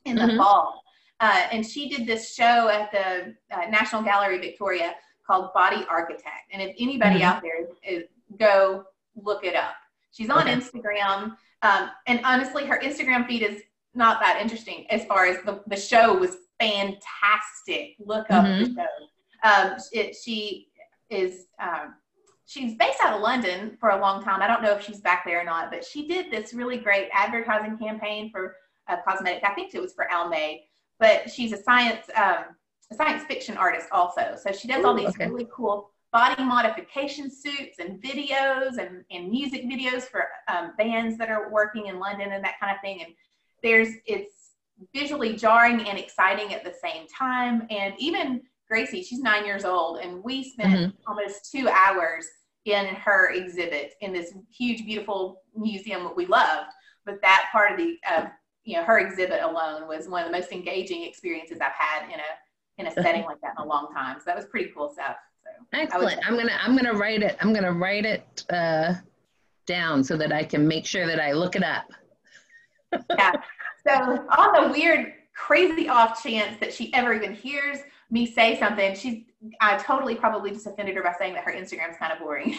in 0.04 0.16
the 0.16 0.22
mm-hmm. 0.22 0.37
fall, 0.38 0.83
uh, 1.20 1.46
and 1.50 1.64
she 1.66 1.88
did 1.88 2.07
this 2.07 2.35
show 2.35 2.68
at 2.68 2.92
the 2.92 3.35
uh, 3.54 3.68
National 3.70 4.02
Gallery 4.02 4.38
Victoria 4.38 4.94
called 5.26 5.52
Body 5.54 5.87
Architect. 5.88 6.50
And 6.52 6.62
if 6.62 6.74
anybody 6.78 7.20
mm-hmm. 7.20 7.24
out 7.24 7.42
there 7.42 7.62
is, 7.62 7.68
is, 7.83 8.04
go 8.38 8.85
look 9.14 9.44
it 9.44 9.54
up. 9.54 9.74
She's 10.11 10.31
on 10.31 10.48
okay. 10.48 10.54
Instagram, 10.54 11.37
um, 11.62 11.90
and 12.07 12.20
honestly, 12.24 12.66
her 12.66 12.78
Instagram 12.81 13.26
feed 13.26 13.42
is 13.42 13.62
not 13.94 14.20
that 14.20 14.38
interesting 14.40 14.87
as 14.90 15.04
far 15.07 15.26
as 15.26 15.42
the, 15.44 15.62
the 15.66 15.76
show 15.76 16.14
was 16.14 16.37
fantastic. 16.61 17.97
Look 17.99 18.31
up 18.31 18.44
mm-hmm. 18.44 18.75
the 18.75 18.83
show. 18.83 19.49
Um, 19.49 19.77
it, 19.92 20.16
she 20.16 20.68
is 21.11 21.47
um, 21.61 21.94
she's 22.47 22.77
based 22.77 22.99
out 23.03 23.14
of 23.14 23.21
London 23.21 23.77
for 23.79 23.90
a 23.90 24.01
long 24.01 24.23
time. 24.23 24.42
I 24.42 24.47
don't 24.47 24.62
know 24.62 24.73
if 24.73 24.85
she's 24.85 25.01
back 25.01 25.25
there 25.25 25.40
or 25.40 25.44
not, 25.44 25.71
but 25.71 25.85
she 25.85 26.07
did 26.09 26.31
this 26.31 26.55
really 26.55 26.79
great 26.79 27.09
advertising 27.12 27.79
campaign 27.79 28.31
for 28.31 28.57
uh, 28.88 28.97
cosmetics. 29.07 29.44
I 29.47 29.55
think 29.55 29.75
it 29.75 29.81
was 29.81 29.92
for 29.92 30.07
Almay, 30.12 30.62
but 30.99 31.31
she's 31.31 31.53
a 31.53 31.62
science 31.62 32.07
um, 32.16 32.57
a 32.90 32.94
science 32.94 33.23
fiction 33.25 33.57
artist 33.57 33.88
also. 33.92 34.37
So 34.42 34.53
she 34.53 34.66
does 34.66 34.83
Ooh, 34.83 34.88
all 34.88 34.94
these 34.94 35.09
okay. 35.09 35.29
really 35.29 35.47
cool 35.53 35.90
body 36.12 36.42
modification 36.42 37.31
suits 37.31 37.79
and 37.79 38.03
videos 38.03 38.79
and, 38.79 39.05
and 39.11 39.31
music 39.31 39.64
videos 39.64 40.03
for 40.03 40.25
um, 40.49 40.73
bands 40.79 41.18
that 41.18 41.29
are 41.29 41.51
working 41.51 41.87
in 41.87 41.99
London 41.99 42.33
and 42.33 42.42
that 42.42 42.59
kind 42.59 42.75
of 42.75 42.81
thing. 42.81 43.03
And 43.03 43.12
there's 43.62 43.88
it's 44.07 44.33
visually 44.95 45.37
jarring 45.37 45.88
and 45.88 45.99
exciting 45.99 46.55
at 46.55 46.64
the 46.64 46.73
same 46.83 47.07
time. 47.07 47.67
And 47.71 47.95
even 47.99 48.43
Gracie, 48.69 49.03
she's 49.03 49.21
nine 49.21 49.45
years 49.45 49.64
old, 49.64 49.99
and 50.01 50.23
we 50.23 50.45
spent 50.45 50.75
mm-hmm. 50.75 50.91
almost 51.07 51.51
two 51.51 51.69
hours 51.69 52.27
in 52.64 52.87
her 52.87 53.33
exhibit 53.33 53.95
in 54.01 54.12
this 54.12 54.35
huge, 54.51 54.85
beautiful 54.85 55.43
museum 55.57 56.05
that 56.05 56.14
we 56.14 56.27
loved. 56.27 56.71
But 57.07 57.21
that 57.23 57.49
part 57.51 57.73
of 57.73 57.79
the, 57.79 57.97
uh, 58.09 58.27
you 58.64 58.77
know, 58.77 58.85
her 58.85 58.99
exhibit 58.99 59.43
alone 59.43 59.88
was 59.88 60.09
one 60.09 60.25
of 60.25 60.31
the 60.31 60.37
most 60.37 60.53
engaging 60.53 61.05
experiences 61.05 61.59
I've 61.62 61.73
had 61.73 62.05
in 62.05 62.21
a 62.21 62.23
in 62.77 62.87
a 62.87 62.93
setting 63.03 63.25
like 63.25 63.41
that 63.41 63.55
in 63.59 63.64
a 63.64 63.67
long 63.67 63.88
time. 63.93 64.19
So 64.19 64.25
that 64.27 64.37
was 64.37 64.47
pretty 64.47 64.71
cool 64.77 64.91
stuff. 64.91 65.17
So 65.43 65.51
excellent. 65.73 66.21
I'm 66.27 66.37
gonna 66.37 66.57
I'm 66.61 66.77
gonna 66.77 66.95
write 66.95 67.23
it. 67.23 67.37
I'm 67.41 67.53
gonna 67.55 67.73
write 67.73 68.05
it 68.05 68.45
uh, 68.51 68.95
down 69.67 70.05
so 70.05 70.17
that 70.17 70.33
I 70.33 70.45
can 70.45 70.69
make 70.69 70.87
sure 70.87 71.07
that 71.07 71.21
I 71.21 71.33
look 71.33 71.57
it 71.57 71.64
up. 71.64 71.87
yeah. 73.17 73.33
So 73.87 73.93
on 73.93 74.62
the 74.62 74.73
weird, 74.73 75.14
crazy 75.35 75.88
off 75.88 76.23
chance 76.23 76.59
that 76.61 76.73
she 76.73 76.93
ever 76.95 77.12
even 77.14 77.33
hears 77.33 77.79
me 78.11 78.27
say 78.27 78.59
something, 78.59 78.95
she's 78.95 79.25
I 79.61 79.77
totally 79.77 80.14
probably 80.17 80.51
just 80.51 80.67
offended 80.67 80.97
her 80.97 81.03
by 81.03 81.14
saying 81.19 81.35
that 81.35 81.45
her 81.45 81.53
Instagram's 81.53 81.97
kind 81.99 82.12
of 82.12 82.19
boring. 82.19 82.49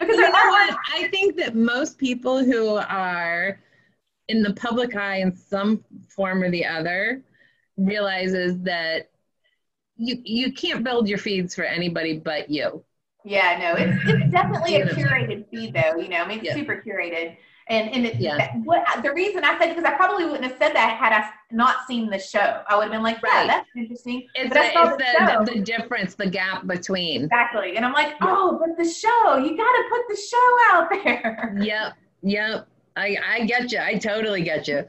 because 0.00 0.16
you 0.16 0.20
know 0.20 0.30
what? 0.30 0.76
I 0.94 1.08
think 1.10 1.36
that 1.36 1.54
most 1.54 1.98
people 1.98 2.42
who 2.42 2.76
are 2.76 3.60
in 4.28 4.42
the 4.42 4.54
public 4.54 4.96
eye 4.96 5.16
in 5.16 5.36
some 5.36 5.84
form 6.08 6.42
or 6.42 6.50
the 6.50 6.64
other 6.64 7.22
realizes 7.76 8.60
that 8.62 9.10
you 9.96 10.20
you 10.24 10.52
can't 10.52 10.84
build 10.84 11.08
your 11.08 11.18
feeds 11.18 11.54
for 11.54 11.64
anybody 11.64 12.18
but 12.18 12.48
you 12.48 12.82
Yeah, 13.24 13.58
no, 13.58 13.74
it's 13.76 14.00
it's 14.06 14.32
definitely 14.32 14.76
a 14.76 14.86
curated 14.86 15.48
feed 15.50 15.74
though. 15.74 15.96
You 15.96 16.08
know, 16.08 16.22
I 16.22 16.28
mean, 16.28 16.38
it's 16.38 16.46
yeah. 16.46 16.54
super 16.54 16.82
curated. 16.86 17.36
And 17.70 17.88
and 17.94 18.04
it, 18.04 18.16
yeah. 18.16 18.36
That, 18.36 18.56
what 18.64 18.84
the 19.02 19.12
reason 19.12 19.44
I 19.44 19.56
said 19.56 19.68
because 19.68 19.84
I 19.84 19.94
probably 19.94 20.24
wouldn't 20.24 20.42
have 20.42 20.58
said 20.58 20.74
that 20.74 20.96
had 20.98 21.12
I 21.12 21.30
not 21.52 21.86
seen 21.86 22.10
the 22.10 22.18
show. 22.18 22.62
I 22.68 22.76
would 22.76 22.82
have 22.82 22.92
been 22.92 23.02
like, 23.04 23.20
yeah, 23.24 23.38
right. 23.38 23.46
that's 23.46 23.68
interesting. 23.76 24.26
It's, 24.34 24.54
a, 24.54 24.60
it's 24.60 24.74
the, 24.74 25.44
the, 25.44 25.52
the, 25.54 25.60
difference, 25.60 26.16
the 26.16 26.28
gap 26.28 26.66
between. 26.66 27.24
Exactly, 27.24 27.76
and 27.76 27.86
I'm 27.86 27.92
like, 27.92 28.14
oh, 28.22 28.58
but 28.60 28.76
the 28.76 28.90
show, 28.90 29.36
you 29.36 29.56
got 29.56 29.70
to 29.70 29.84
put 29.88 30.00
the 30.08 30.16
show 30.16 30.56
out 30.72 30.90
there. 31.04 31.56
Yep, 31.60 31.92
yep. 32.22 32.66
I 32.96 33.16
I 33.24 33.44
get 33.44 33.70
you. 33.70 33.78
I 33.78 33.94
totally 33.98 34.42
get 34.42 34.66
you. 34.66 34.84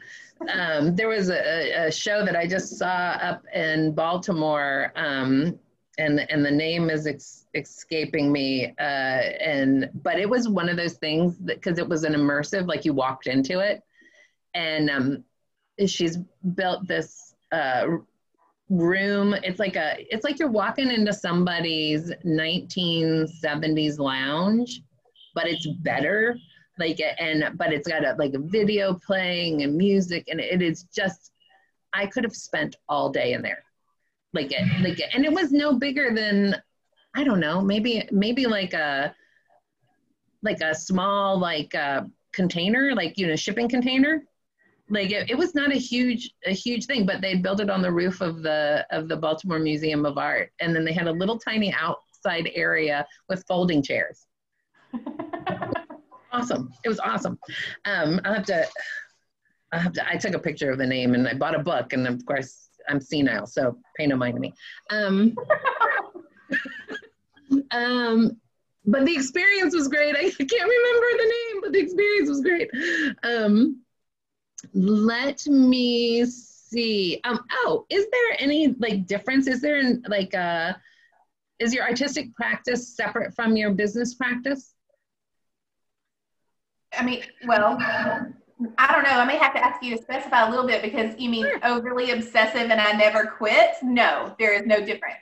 Um, 0.52 0.96
there 0.96 1.08
was 1.08 1.30
a, 1.30 1.86
a 1.86 1.92
show 1.92 2.26
that 2.26 2.36
I 2.36 2.48
just 2.48 2.80
saw 2.80 2.88
up 3.22 3.44
in 3.54 3.92
Baltimore. 3.94 4.92
Um, 4.96 5.60
and 5.98 6.20
and 6.32 6.46
the 6.46 6.52
name 6.52 6.90
is 6.90 7.06
ex- 7.06 7.48
escaping 7.54 8.32
me 8.32 8.74
uh, 8.80 8.82
and 8.82 9.90
but 10.04 10.20
it 10.20 10.30
was 10.30 10.48
one 10.48 10.70
of 10.70 10.78
those 10.78 10.94
things 10.94 11.38
because 11.38 11.78
it 11.78 11.88
was 11.88 12.04
an 12.04 12.14
immersive 12.14 12.68
like 12.68 12.86
you 12.86 12.94
walked 12.94 13.28
into 13.28 13.60
it 13.60 13.82
and 14.54 14.90
um, 14.90 15.24
she's 15.86 16.18
built 16.56 16.88
this 16.88 17.36
uh, 17.52 17.86
room. 18.70 19.34
It's 19.44 19.60
like 19.60 19.76
a 19.76 19.96
it's 20.14 20.24
like 20.24 20.40
you're 20.40 20.50
walking 20.50 20.92
into 20.92 21.14
somebody's 21.14 22.12
1970s 22.26 24.00
lounge 24.00 24.82
but 25.34 25.48
it's 25.48 25.68
better 25.82 26.36
like 26.80 27.00
and 27.20 27.58
but 27.58 27.72
it's 27.74 27.88
got 27.88 28.06
a 28.06 28.16
like 28.18 28.34
a 28.34 28.40
video 28.40 28.94
playing 28.94 29.64
and 29.64 29.76
music 29.76 30.26
and 30.30 30.40
it 30.40 30.62
is 30.62 30.84
just 30.94 31.32
i 31.94 32.06
could 32.06 32.24
have 32.24 32.36
spent 32.36 32.76
all 32.90 33.10
day 33.10 33.34
in 33.34 33.42
there 33.42 33.64
like 34.34 34.52
it 34.52 34.66
like 34.82 35.00
it, 35.00 35.10
and 35.14 35.26
it 35.26 35.32
was 35.32 35.52
no 35.52 35.74
bigger 35.74 36.14
than 36.14 36.56
i 37.16 37.24
don't 37.24 37.40
know 37.40 37.62
maybe 37.62 38.08
maybe 38.12 38.46
like 38.46 38.74
a 38.74 39.14
like 40.44 40.62
a 40.62 40.74
small 40.74 41.38
like 41.38 41.74
a 41.74 42.10
container 42.32 42.94
like 42.96 43.18
you 43.18 43.28
know 43.28 43.36
shipping 43.36 43.70
container. 43.70 44.24
Like 44.90 45.12
it, 45.12 45.30
it 45.30 45.38
was 45.38 45.56
not 45.56 45.72
a 45.72 45.76
huge 45.76 46.32
a 46.46 46.52
huge 46.52 46.86
thing 46.86 47.06
but 47.06 47.22
they 47.22 47.36
built 47.36 47.62
it 47.62 47.70
on 47.70 47.82
the 47.82 47.92
roof 47.92 48.20
of 48.22 48.42
the 48.42 48.86
of 48.92 49.08
the 49.08 49.16
baltimore 49.16 49.60
museum 49.60 50.06
of 50.06 50.18
art. 50.18 50.52
And 50.60 50.76
then 50.76 50.84
they 50.84 50.94
had 50.94 51.08
a 51.08 51.12
little 51.12 51.40
tiny 51.40 51.74
outside 51.74 52.50
area 52.54 53.06
with 53.30 53.46
folding 53.48 53.82
chairs. 53.82 54.28
Awesome. 56.34 56.72
It 56.86 56.88
was 56.88 57.00
awesome. 57.02 57.38
Um 57.84 58.22
i 58.24 58.34
have 58.34 58.46
to 58.46 58.66
i 59.74 59.78
have 59.78 59.92
to 59.92 60.10
i 60.10 60.16
took 60.16 60.34
a 60.34 60.40
picture 60.40 60.72
of 60.72 60.78
the 60.78 60.88
name 60.88 61.14
and 61.14 61.28
i 61.28 61.34
bought 61.34 61.56
a 61.56 61.60
book 61.60 61.92
and 61.92 62.08
of 62.08 62.26
course 62.26 62.61
I'm 62.90 63.02
senile, 63.02 63.48
so 63.48 63.78
pay 63.98 64.08
no 64.08 64.16
mind 64.16 64.36
to 64.36 64.40
me. 64.40 64.54
Um, 64.90 65.36
um, 67.72 68.38
but 68.86 69.06
the 69.06 69.16
experience 69.16 69.76
was 69.76 69.88
great. 69.88 70.16
I 70.16 70.30
can't 70.30 70.42
remember 70.42 71.08
the 71.18 71.34
name, 71.34 71.62
but 71.62 71.72
the 71.74 71.80
experience 71.80 72.30
was 72.30 72.42
great. 72.42 72.70
Um, 73.24 73.82
let 74.74 75.46
me 75.48 76.26
see. 76.26 77.20
Um, 77.24 77.44
oh, 77.52 77.86
is 77.90 78.06
there 78.12 78.38
any 78.40 78.76
like 78.80 79.06
difference? 79.06 79.48
Is 79.48 79.62
there 79.62 79.96
like 80.08 80.34
uh, 80.34 80.74
is 81.60 81.74
your 81.74 81.84
artistic 81.84 82.34
practice 82.36 82.96
separate 82.96 83.36
from 83.36 83.56
your 83.56 83.72
business 83.72 84.16
practice? 84.16 84.74
I 86.98 87.06
mean, 87.06 87.24
well, 87.48 87.78
I 88.78 88.92
don't 88.92 89.04
know. 89.04 89.12
I 89.12 89.26
may 89.26 89.38
have 89.38 89.54
to 89.54 89.64
ask 89.64 89.82
you 89.84 89.96
to 89.96 90.02
specify 90.02 90.48
a 90.48 90.50
little 90.50 90.68
bit 90.68 90.82
because 90.82 91.20
you 91.20 91.30
mean 91.30 91.46
sure. 91.46 91.60
overly 91.64 92.12
obsessive 92.12 92.70
and 92.70 92.80
I 92.80 92.92
never 92.92 93.26
quit? 93.26 93.76
No, 93.82 94.36
there 94.38 94.54
is 94.54 94.66
no 94.66 94.80
difference. 94.84 95.18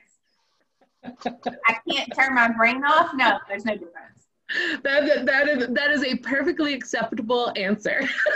I 1.04 1.78
can't 1.89 2.13
turn 2.15 2.36
my 2.36 2.52
brain 2.52 2.84
off. 2.84 3.12
No, 3.13 3.38
there's 3.47 3.65
no 3.65 3.73
difference. 3.73 4.28
That, 4.84 5.25
that, 5.25 5.47
is, 5.47 5.67
that 5.69 5.91
is 5.91 6.04
a 6.04 6.17
perfectly 6.17 6.73
acceptable 6.73 7.54
answer. 7.56 8.02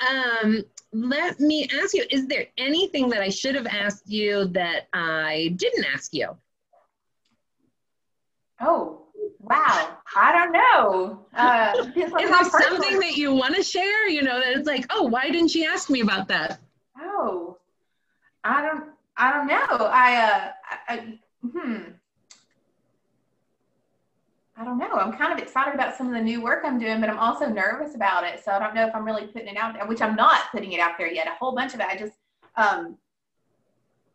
um, 0.00 0.62
let 0.92 1.40
me 1.40 1.68
ask 1.82 1.92
you, 1.94 2.06
is 2.10 2.26
there 2.28 2.46
anything 2.56 3.08
that 3.10 3.20
I 3.20 3.28
should 3.28 3.54
have 3.56 3.66
asked 3.66 4.08
you 4.08 4.46
that 4.48 4.88
I 4.92 5.52
didn't 5.56 5.84
ask 5.92 6.14
you? 6.14 6.36
Oh, 8.60 9.07
Wow, 9.40 9.98
I 10.16 10.32
don't 10.32 10.52
know. 10.52 11.26
Uh, 11.34 11.72
Is 11.96 12.12
there 12.12 12.44
something 12.44 13.00
that 13.00 13.16
you 13.16 13.32
want 13.32 13.54
to 13.56 13.62
share? 13.62 14.08
You 14.08 14.22
know, 14.22 14.40
that 14.40 14.56
it's 14.56 14.66
like, 14.66 14.86
oh, 14.90 15.04
why 15.04 15.30
didn't 15.30 15.48
she 15.48 15.64
ask 15.64 15.90
me 15.90 16.00
about 16.00 16.28
that? 16.28 16.60
Oh, 16.98 17.56
I 18.44 18.62
don't, 18.62 18.84
I 19.16 19.32
don't 19.32 19.46
know. 19.46 19.86
I, 19.86 20.16
uh, 20.16 20.50
I, 20.88 21.18
hmm. 21.46 21.92
I 24.56 24.64
don't 24.64 24.78
know. 24.78 24.92
I'm 24.92 25.12
kind 25.12 25.32
of 25.32 25.38
excited 25.38 25.74
about 25.74 25.96
some 25.96 26.08
of 26.08 26.14
the 26.14 26.20
new 26.20 26.42
work 26.42 26.64
I'm 26.64 26.80
doing, 26.80 27.00
but 27.00 27.08
I'm 27.08 27.18
also 27.18 27.48
nervous 27.48 27.94
about 27.94 28.24
it. 28.24 28.42
So 28.44 28.50
I 28.50 28.58
don't 28.58 28.74
know 28.74 28.86
if 28.86 28.94
I'm 28.94 29.04
really 29.04 29.26
putting 29.28 29.48
it 29.48 29.56
out 29.56 29.74
there, 29.74 29.86
which 29.86 30.02
I'm 30.02 30.16
not 30.16 30.50
putting 30.50 30.72
it 30.72 30.80
out 30.80 30.98
there 30.98 31.12
yet. 31.12 31.28
A 31.28 31.34
whole 31.38 31.54
bunch 31.54 31.74
of 31.74 31.80
it. 31.80 31.86
I 31.86 31.96
just, 31.96 32.14
um, 32.56 32.96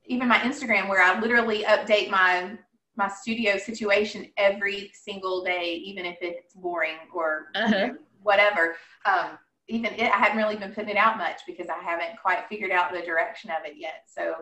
even 0.06 0.28
my 0.28 0.39
Instagram 0.39 0.89
where 0.89 1.02
I 1.02 1.17
literally 1.19 1.63
update 1.63 2.10
my 2.10 2.58
my 2.95 3.08
studio 3.08 3.58
situation 3.58 4.27
every 4.38 4.91
single 4.93 5.43
day, 5.43 5.82
even 5.84 6.06
if 6.06 6.17
it's 6.21 6.53
boring 6.53 6.97
or 7.13 7.47
uh-huh. 7.56 7.67
you 7.67 7.88
know, 7.88 7.95
whatever. 8.21 8.75
Um, 9.06 9.38
even 9.67 9.93
it, 9.93 10.12
I 10.12 10.17
haven't 10.17 10.38
really 10.38 10.56
been 10.56 10.71
putting 10.71 10.89
it 10.89 10.97
out 10.97 11.17
much 11.17 11.41
because 11.47 11.67
I 11.69 11.82
haven't 11.82 12.19
quite 12.21 12.47
figured 12.49 12.71
out 12.71 12.91
the 12.93 13.01
direction 13.01 13.49
of 13.49 13.65
it 13.65 13.75
yet. 13.77 14.03
So 14.06 14.36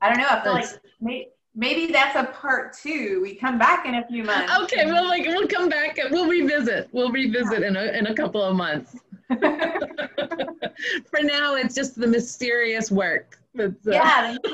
I 0.00 0.08
don't 0.08 0.18
know. 0.18 0.28
I 0.28 0.42
feel 0.42 0.52
like 0.52 0.68
maybe, 1.00 1.28
maybe 1.54 1.92
that's 1.92 2.16
a 2.16 2.24
part 2.32 2.74
two. 2.74 3.20
We 3.22 3.34
come 3.34 3.58
back 3.58 3.86
in 3.86 3.96
a 3.96 4.06
few 4.06 4.22
months. 4.22 4.52
Okay, 4.62 4.86
we'll 4.86 5.06
like 5.06 5.24
we'll 5.24 5.48
come 5.48 5.68
back. 5.68 5.98
And 5.98 6.10
we'll 6.10 6.28
revisit. 6.28 6.88
We'll 6.92 7.10
revisit 7.10 7.62
in 7.62 7.76
a 7.76 7.84
in 7.98 8.06
a 8.06 8.14
couple 8.14 8.42
of 8.42 8.54
months. 8.54 8.96
For 11.10 11.20
now, 11.22 11.54
it's 11.56 11.74
just 11.74 11.98
the 11.98 12.06
mysterious 12.06 12.90
work. 12.90 13.38
Uh, 13.58 13.68
yeah, 13.84 14.36
but 14.42 14.52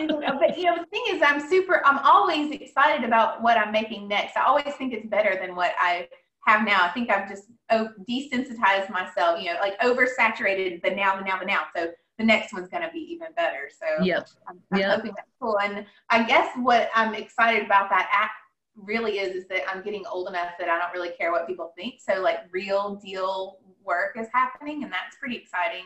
you 0.57 0.65
know 0.65 0.79
the 0.79 0.87
thing 0.87 1.03
is, 1.09 1.23
I'm 1.25 1.41
super. 1.49 1.83
I'm 1.85 1.99
always 1.99 2.53
excited 2.53 3.05
about 3.05 3.43
what 3.43 3.59
I'm 3.59 3.73
making 3.73 4.07
next. 4.07 4.37
I 4.37 4.43
always 4.45 4.73
think 4.79 4.93
it's 4.93 5.07
better 5.07 5.37
than 5.41 5.57
what 5.57 5.73
I 5.81 6.09
have 6.47 6.65
now. 6.65 6.85
I 6.85 6.89
think 6.91 7.11
I've 7.11 7.29
just 7.29 7.45
oh, 7.71 7.89
desensitized 8.09 8.91
myself. 8.91 9.43
You 9.43 9.55
know, 9.55 9.61
like 9.61 9.79
oversaturated 9.81 10.83
the 10.83 10.91
now, 10.91 11.17
the 11.17 11.25
now, 11.25 11.39
the 11.39 11.47
now. 11.47 11.63
So 11.75 11.91
the 12.19 12.25
next 12.25 12.53
one's 12.53 12.69
going 12.69 12.83
to 12.83 12.91
be 12.93 13.01
even 13.01 13.29
better. 13.37 13.71
So 13.71 14.05
yep. 14.05 14.29
I'm, 14.49 14.61
I'm 14.73 14.79
yep. 14.79 14.97
hoping 14.97 15.13
that's 15.17 15.31
cool. 15.41 15.59
And 15.59 15.85
I 16.11 16.23
guess 16.23 16.49
what 16.57 16.91
I'm 16.95 17.15
excited 17.15 17.65
about 17.65 17.91
that 17.91 18.09
act 18.13 18.35
really 18.77 19.19
is 19.19 19.37
is 19.37 19.49
that 19.49 19.63
I'm 19.69 19.83
getting 19.83 20.05
old 20.11 20.29
enough 20.29 20.53
that 20.59 20.69
I 20.69 20.79
don't 20.79 20.93
really 20.93 21.15
care 21.17 21.31
what 21.31 21.47
people 21.47 21.73
think. 21.77 21.97
So 22.01 22.21
like 22.21 22.39
real 22.51 22.97
deal 22.97 23.59
work 23.85 24.17
is 24.19 24.29
happening, 24.33 24.83
and 24.85 24.93
that's 24.93 25.17
pretty 25.19 25.37
exciting. 25.37 25.85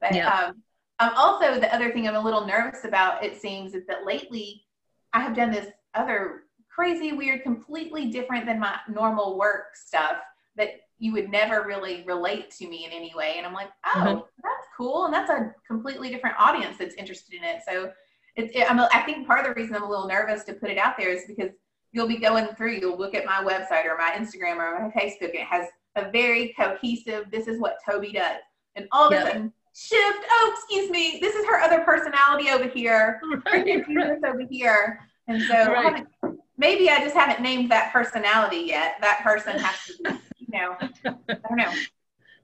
But 0.00 0.14
yep. 0.14 0.32
um, 0.32 0.62
um, 0.98 1.12
also, 1.16 1.58
the 1.60 1.72
other 1.74 1.92
thing 1.92 2.08
I'm 2.08 2.16
a 2.16 2.20
little 2.20 2.46
nervous 2.46 2.84
about, 2.84 3.24
it 3.24 3.40
seems, 3.40 3.74
is 3.74 3.86
that 3.86 4.04
lately 4.04 4.64
I 5.12 5.20
have 5.20 5.36
done 5.36 5.50
this 5.50 5.68
other 5.94 6.44
crazy, 6.74 7.12
weird, 7.12 7.42
completely 7.42 8.10
different 8.10 8.46
than 8.46 8.60
my 8.60 8.78
normal 8.88 9.38
work 9.38 9.74
stuff 9.74 10.16
that 10.56 10.80
you 10.98 11.12
would 11.12 11.30
never 11.30 11.64
really 11.66 12.04
relate 12.06 12.50
to 12.50 12.68
me 12.68 12.86
in 12.86 12.92
any 12.92 13.12
way. 13.14 13.34
And 13.36 13.46
I'm 13.46 13.52
like, 13.52 13.70
oh, 13.84 13.98
mm-hmm. 13.98 14.18
that's 14.42 14.66
cool. 14.76 15.04
And 15.04 15.12
that's 15.12 15.30
a 15.30 15.54
completely 15.66 16.10
different 16.10 16.36
audience 16.38 16.76
that's 16.78 16.94
interested 16.94 17.34
in 17.34 17.44
it. 17.44 17.62
So 17.68 17.92
it's, 18.34 18.54
it, 18.54 18.70
I'm 18.70 18.78
a, 18.78 18.88
I 18.92 19.02
think 19.02 19.26
part 19.26 19.40
of 19.40 19.46
the 19.46 19.60
reason 19.60 19.74
I'm 19.74 19.82
a 19.82 19.88
little 19.88 20.08
nervous 20.08 20.44
to 20.44 20.54
put 20.54 20.70
it 20.70 20.78
out 20.78 20.96
there 20.98 21.10
is 21.10 21.24
because 21.26 21.50
you'll 21.92 22.08
be 22.08 22.18
going 22.18 22.46
through, 22.56 22.72
you'll 22.72 22.98
look 22.98 23.14
at 23.14 23.24
my 23.24 23.42
website 23.42 23.86
or 23.86 23.96
my 23.96 24.14
Instagram 24.16 24.56
or 24.56 24.78
my 24.78 25.00
Facebook, 25.00 25.30
and 25.30 25.40
it 25.40 25.46
has 25.46 25.68
a 25.96 26.10
very 26.10 26.54
cohesive, 26.58 27.30
this 27.30 27.48
is 27.48 27.60
what 27.60 27.78
Toby 27.88 28.12
does. 28.12 28.40
And 28.76 28.86
all 28.92 29.06
of 29.06 29.12
yep. 29.12 29.22
a 29.22 29.26
sudden, 29.26 29.52
shift. 29.74 30.24
Oh, 30.30 30.54
excuse 30.54 30.90
me. 30.90 31.18
This 31.20 31.34
is 31.34 31.46
her 31.46 31.60
other 31.60 31.80
personality 31.80 32.50
over 32.50 32.68
here. 32.68 33.20
Right, 33.46 33.86
right. 33.88 34.24
over 34.24 34.42
here. 34.50 35.00
And 35.28 35.42
so 35.42 35.72
right. 35.72 36.06
maybe 36.56 36.88
I 36.90 37.00
just 37.00 37.16
haven't 37.16 37.42
named 37.42 37.70
that 37.70 37.92
personality 37.92 38.64
yet. 38.66 38.96
That 39.00 39.20
person 39.22 39.58
has 39.58 39.86
to 39.86 40.02
be, 40.02 40.18
you 40.38 40.46
know, 40.52 40.76
I 40.80 41.34
don't 41.48 41.56
know. 41.56 41.72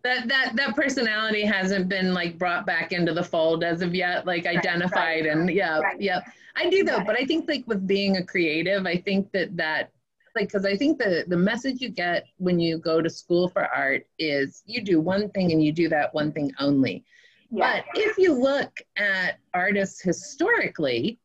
That, 0.04 0.26
that 0.26 0.56
that 0.56 0.74
personality 0.74 1.42
hasn't 1.42 1.88
been 1.88 2.12
like 2.12 2.36
brought 2.36 2.66
back 2.66 2.90
into 2.90 3.14
the 3.14 3.22
fold 3.22 3.62
as 3.62 3.82
of 3.82 3.94
yet 3.94 4.26
like 4.26 4.46
identified 4.46 5.26
and 5.26 5.48
yeah 5.48 5.80
yeah 6.00 6.22
i 6.56 6.68
do 6.68 6.84
though 6.84 7.02
but 7.04 7.16
i 7.18 7.24
think 7.24 7.48
like 7.48 7.64
with 7.66 7.86
being 7.86 8.16
a 8.16 8.24
creative 8.24 8.86
i 8.86 8.96
think 8.96 9.30
that 9.32 9.56
that 9.56 9.90
like 10.34 10.48
because 10.48 10.64
i 10.64 10.76
think 10.76 10.98
the 10.98 11.24
the 11.28 11.36
message 11.36 11.80
you 11.80 11.88
get 11.88 12.26
when 12.38 12.58
you 12.58 12.78
go 12.78 13.00
to 13.00 13.10
school 13.10 13.48
for 13.48 13.66
art 13.66 14.06
is 14.18 14.62
you 14.66 14.82
do 14.82 15.00
one 15.00 15.28
thing 15.30 15.52
and 15.52 15.62
you 15.62 15.72
do 15.72 15.88
that 15.88 16.12
one 16.14 16.32
thing 16.32 16.52
only. 16.58 17.04
But 17.52 17.84
if 17.94 18.16
you 18.16 18.32
look 18.32 18.80
at 18.96 19.38
artists 19.52 20.00
historically, 20.00 21.18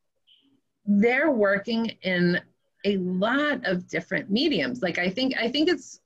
they're 0.85 1.31
working 1.31 1.85
in 2.01 2.41
a 2.83 2.97
lot 2.97 3.65
of 3.65 3.87
different 3.87 4.29
mediums. 4.29 4.81
Like 4.81 4.97
I 4.97 5.09
think 5.09 5.35
I 5.37 5.47
think 5.49 5.69
it's 5.69 6.01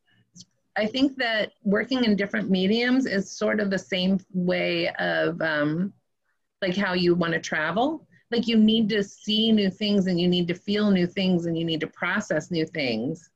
I 0.76 0.86
think 0.86 1.18
that 1.18 1.52
working 1.64 2.04
in 2.06 2.16
different 2.16 2.50
mediums 2.50 3.06
is 3.08 3.32
sort 3.32 3.60
of 3.60 3.72
the 3.72 3.80
same 3.80 4.20
way 4.32 4.90
of 5.00 5.42
um, 5.42 5.92
like 6.62 6.78
how 6.78 6.94
you 6.94 7.16
want 7.16 7.34
to 7.34 7.40
travel 7.40 8.08
like 8.32 8.48
you 8.48 8.58
need 8.58 8.90
to 8.90 9.04
see 9.04 9.52
new 9.52 9.70
things 9.70 10.08
and 10.08 10.20
you 10.20 10.28
need 10.28 10.48
to 10.48 10.54
feel 10.54 10.90
new 10.90 11.06
things 11.06 11.46
and 11.46 11.58
you 11.58 11.66
need 11.66 11.82
to 11.82 11.88
process 11.88 12.52
new 12.52 12.66
things 12.66 13.30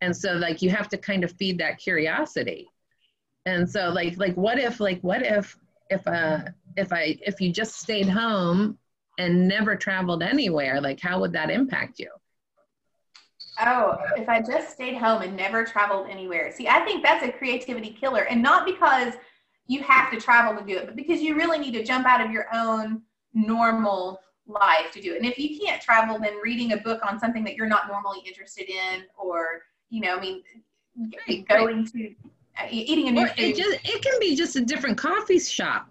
and 0.00 0.14
so 0.14 0.32
like 0.34 0.62
you 0.62 0.70
have 0.70 0.88
to 0.88 0.98
kind 0.98 1.24
of 1.24 1.32
feed 1.32 1.58
that 1.58 1.78
curiosity 1.78 2.68
and 3.46 3.68
so 3.68 3.90
like 3.90 4.16
like 4.18 4.34
what 4.34 4.58
if 4.58 4.80
like 4.80 5.00
what 5.00 5.22
if 5.22 5.56
if 5.90 6.06
uh 6.06 6.40
if 6.76 6.92
i 6.92 7.16
if 7.22 7.40
you 7.40 7.52
just 7.52 7.80
stayed 7.80 8.08
home 8.08 8.76
and 9.18 9.48
never 9.48 9.76
traveled 9.76 10.22
anywhere 10.22 10.80
like 10.80 11.00
how 11.00 11.20
would 11.20 11.32
that 11.32 11.50
impact 11.50 11.98
you 11.98 12.10
Oh, 13.58 13.96
if 14.16 14.28
I 14.28 14.42
just 14.42 14.70
stayed 14.72 14.98
home 14.98 15.22
and 15.22 15.34
never 15.34 15.64
traveled 15.64 16.08
anywhere. 16.10 16.52
See, 16.52 16.68
I 16.68 16.80
think 16.80 17.02
that's 17.02 17.24
a 17.24 17.32
creativity 17.32 17.90
killer. 17.90 18.24
And 18.24 18.42
not 18.42 18.66
because 18.66 19.14
you 19.66 19.82
have 19.82 20.10
to 20.10 20.20
travel 20.20 20.60
to 20.60 20.66
do 20.66 20.78
it, 20.78 20.86
but 20.86 20.94
because 20.94 21.22
you 21.22 21.36
really 21.36 21.58
need 21.58 21.72
to 21.72 21.82
jump 21.82 22.06
out 22.06 22.20
of 22.20 22.30
your 22.30 22.46
own 22.52 23.02
normal 23.36 24.20
life 24.48 24.90
to 24.92 25.00
do 25.00 25.14
it. 25.14 25.18
And 25.18 25.26
if 25.26 25.38
you 25.38 25.58
can't 25.60 25.80
travel, 25.80 26.18
then 26.18 26.36
reading 26.42 26.72
a 26.72 26.76
book 26.76 27.00
on 27.08 27.18
something 27.20 27.44
that 27.44 27.54
you're 27.54 27.68
not 27.68 27.88
normally 27.88 28.20
interested 28.26 28.68
in, 28.68 29.04
or, 29.16 29.62
you 29.90 30.00
know, 30.00 30.16
I 30.16 30.20
mean, 30.20 30.42
right, 31.28 31.46
going 31.48 31.78
right. 31.78 31.92
to 31.92 32.14
uh, 32.58 32.66
eating 32.70 33.08
a 33.08 33.12
new 33.12 33.24
or 33.24 33.28
food. 33.28 33.38
It, 33.38 33.56
just, 33.56 33.78
it 33.84 34.02
can 34.02 34.18
be 34.18 34.34
just 34.34 34.56
a 34.56 34.60
different 34.60 34.98
coffee 34.98 35.38
shop 35.38 35.90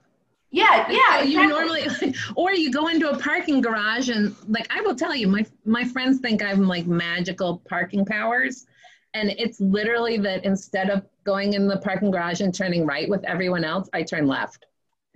yeah, 0.55 0.89
yeah. 0.89 1.19
Exactly. 1.19 1.31
You 1.31 1.47
normally, 1.47 2.15
or 2.35 2.53
you 2.53 2.71
go 2.71 2.87
into 2.87 3.09
a 3.09 3.19
parking 3.19 3.59
garage 3.59 4.07
and 4.07 4.33
like 4.47 4.65
I 4.73 4.79
will 4.79 4.95
tell 4.95 5.13
you, 5.13 5.27
my 5.27 5.45
my 5.65 5.83
friends 5.83 6.19
think 6.19 6.41
I'm 6.41 6.65
like 6.65 6.87
magical 6.87 7.61
parking 7.67 8.05
powers, 8.05 8.65
and 9.13 9.31
it's 9.31 9.59
literally 9.59 10.17
that 10.19 10.45
instead 10.45 10.89
of 10.89 11.03
going 11.25 11.53
in 11.53 11.67
the 11.67 11.77
parking 11.77 12.09
garage 12.09 12.39
and 12.39 12.53
turning 12.53 12.85
right 12.85 13.09
with 13.09 13.21
everyone 13.25 13.65
else, 13.65 13.89
I 13.91 14.03
turn 14.03 14.27
left. 14.27 14.65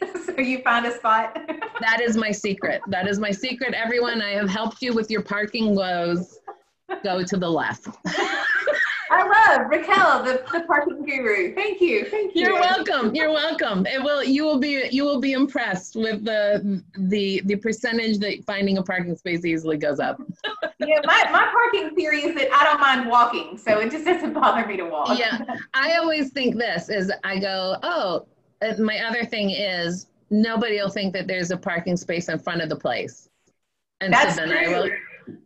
so 0.26 0.40
you 0.40 0.62
found 0.62 0.86
a 0.86 0.92
spot. 0.92 1.38
that 1.80 2.00
is 2.00 2.16
my 2.16 2.30
secret. 2.30 2.80
That 2.88 3.06
is 3.06 3.18
my 3.18 3.30
secret. 3.30 3.74
Everyone, 3.74 4.22
I 4.22 4.30
have 4.30 4.48
helped 4.48 4.82
you 4.82 4.94
with 4.94 5.10
your 5.10 5.22
parking 5.22 5.74
woes. 5.74 6.38
Go 7.02 7.24
to 7.24 7.36
the 7.36 7.50
left. 7.50 7.88
I 9.08 9.56
love 9.58 9.68
Raquel, 9.70 10.24
the, 10.24 10.42
the 10.52 10.64
parking 10.66 11.04
guru. 11.04 11.54
Thank 11.54 11.80
you. 11.80 12.04
Thank 12.06 12.34
you. 12.34 12.42
You're 12.42 12.54
welcome. 12.54 13.14
You're 13.14 13.30
welcome. 13.30 13.86
It 13.86 14.02
will 14.02 14.22
you 14.24 14.44
will 14.44 14.58
be 14.58 14.88
you 14.90 15.04
will 15.04 15.20
be 15.20 15.32
impressed 15.32 15.94
with 15.94 16.24
the 16.24 16.82
the 16.96 17.42
the 17.44 17.56
percentage 17.56 18.18
that 18.18 18.44
finding 18.46 18.78
a 18.78 18.82
parking 18.82 19.16
space 19.16 19.44
easily 19.44 19.76
goes 19.76 20.00
up. 20.00 20.20
yeah, 20.80 21.00
my, 21.04 21.24
my 21.30 21.48
parking 21.52 21.94
theory 21.94 22.22
is 22.22 22.34
that 22.34 22.52
I 22.52 22.64
don't 22.64 22.80
mind 22.80 23.08
walking, 23.08 23.56
so 23.56 23.78
it 23.78 23.90
just 23.90 24.04
doesn't 24.04 24.32
bother 24.32 24.66
me 24.66 24.76
to 24.76 24.84
walk. 24.84 25.18
Yeah. 25.18 25.38
I 25.74 25.96
always 25.96 26.30
think 26.30 26.56
this 26.56 26.88
is 26.88 27.12
I 27.22 27.38
go, 27.38 27.76
oh, 27.82 28.26
Uh, 28.62 28.74
my 28.78 29.00
other 29.00 29.24
thing 29.24 29.50
is 29.50 30.06
nobody 30.30 30.80
will 30.80 30.88
think 30.88 31.12
that 31.12 31.26
there's 31.26 31.50
a 31.50 31.56
parking 31.56 31.96
space 31.96 32.28
in 32.28 32.38
front 32.38 32.62
of 32.62 32.68
the 32.68 32.76
place. 32.76 33.28
And 34.00 34.12
that's 34.12 34.36
so 34.36 34.46
then 34.46 34.48
true. 34.48 34.74
I 34.74 34.80
will 34.80 34.90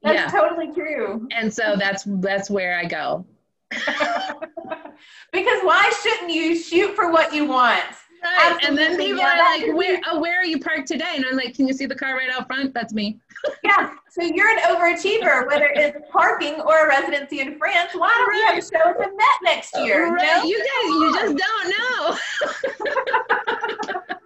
that's 0.03 0.33
yeah. 0.33 0.41
totally 0.41 0.73
true. 0.73 1.29
And 1.31 1.53
so 1.53 1.77
that's 1.79 2.05
that's 2.07 2.51
where 2.51 2.79
I 2.79 2.85
go. 2.85 3.25
because 3.71 5.61
why 5.63 5.91
shouldn't 6.03 6.31
you 6.31 6.57
shoot 6.57 6.95
for 6.95 7.11
what 7.13 7.35
you 7.35 7.47
want? 7.47 7.85
Right. 8.23 8.59
And 8.65 8.77
then 8.77 8.97
people 8.97 9.19
yeah, 9.19 9.33
are 9.35 9.59
like, 9.59 9.77
where, 9.77 10.01
oh, 10.09 10.21
where 10.21 10.39
are 10.41 10.45
you 10.45 10.61
parked 10.61 10.89
today? 10.89 11.13
And 11.15 11.25
I'm 11.25 11.37
like, 11.37 11.55
can 11.55 11.67
you 11.67 11.73
see 11.73 11.87
the 11.87 11.95
car 11.95 12.17
right 12.17 12.31
out 12.31 12.47
front? 12.47 12.75
That's 12.75 12.93
me. 12.93 13.19
yeah. 13.65 13.95
So 14.11 14.23
you're 14.23 14.49
an 14.49 14.59
overachiever, 14.59 15.47
whether 15.47 15.71
it's 15.75 15.99
parking 16.11 16.61
or 16.61 16.87
a 16.87 16.89
residency 16.89 17.41
in 17.41 17.59
France. 17.59 17.91
Why 17.95 18.15
don't 18.19 18.33
we 18.35 18.43
have 18.43 18.59
a 18.59 18.63
show 18.63 18.91
at 18.91 18.99
the 18.99 19.17
Met 19.17 19.27
next 19.43 19.77
year? 19.79 20.13
Right. 20.13 20.45
You 20.45 20.59
guys, 20.59 20.85
you 20.85 21.15
just 21.15 21.37
don't 21.37 21.69
know. 21.79 22.19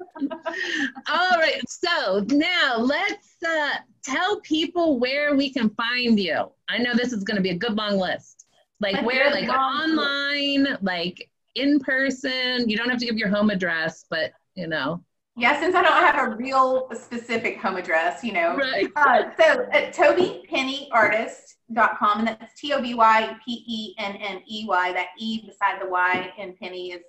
All 1.09 1.39
right. 1.39 1.61
So 1.69 2.25
now 2.31 2.79
let's 2.79 3.37
uh, 3.47 3.77
tell 4.03 4.41
people 4.41 4.99
where 4.99 5.37
we 5.37 5.53
can 5.53 5.71
find 5.71 6.19
you. 6.19 6.51
I 6.69 6.79
know 6.79 6.95
this 6.95 7.13
is 7.13 7.25
going 7.25 7.37
to 7.37 7.43
be 7.43 7.51
a 7.51 7.57
good 7.57 7.77
long 7.77 7.99
list. 7.99 8.47
Like 8.81 9.05
where, 9.07 9.31
like 9.31 9.49
online, 9.49 10.77
like 10.83 11.31
in 11.55 11.79
person. 11.81 12.69
You 12.69 12.77
don't 12.77 12.91
have 12.91 12.99
to 12.99 13.07
give 13.07 13.17
your 13.17 13.29
home 13.29 13.51
address, 13.51 14.05
but 14.09 14.33
you 14.55 14.67
know. 14.67 15.05
Yeah, 15.37 15.59
since 15.59 15.75
I 15.75 15.83
don't 15.83 15.93
have 15.93 16.29
a 16.29 16.37
real 16.37 16.89
specific 16.95 17.61
home 17.61 17.75
address, 17.77 18.23
you 18.23 18.33
know. 18.33 18.57
Right. 18.57 18.87
Uh, 18.95 19.31
so 19.37 19.67
at 19.73 19.93
tobypenneyartist.com, 19.93 22.21
and 22.21 22.29
that's 22.29 22.61
T 22.61 22.73
O 22.73 22.81
B 22.81 22.95
Y 22.95 23.37
P 23.45 23.65
E 23.67 23.97
N 23.99 24.15
N 24.17 24.43
E 24.49 24.65
Y. 24.69 24.93
That 24.93 25.09
E 25.19 25.45
beside 25.45 25.83
the 25.83 25.89
Y 25.89 26.33
in 26.39 26.55
penny 26.55 26.93
is 26.93 27.03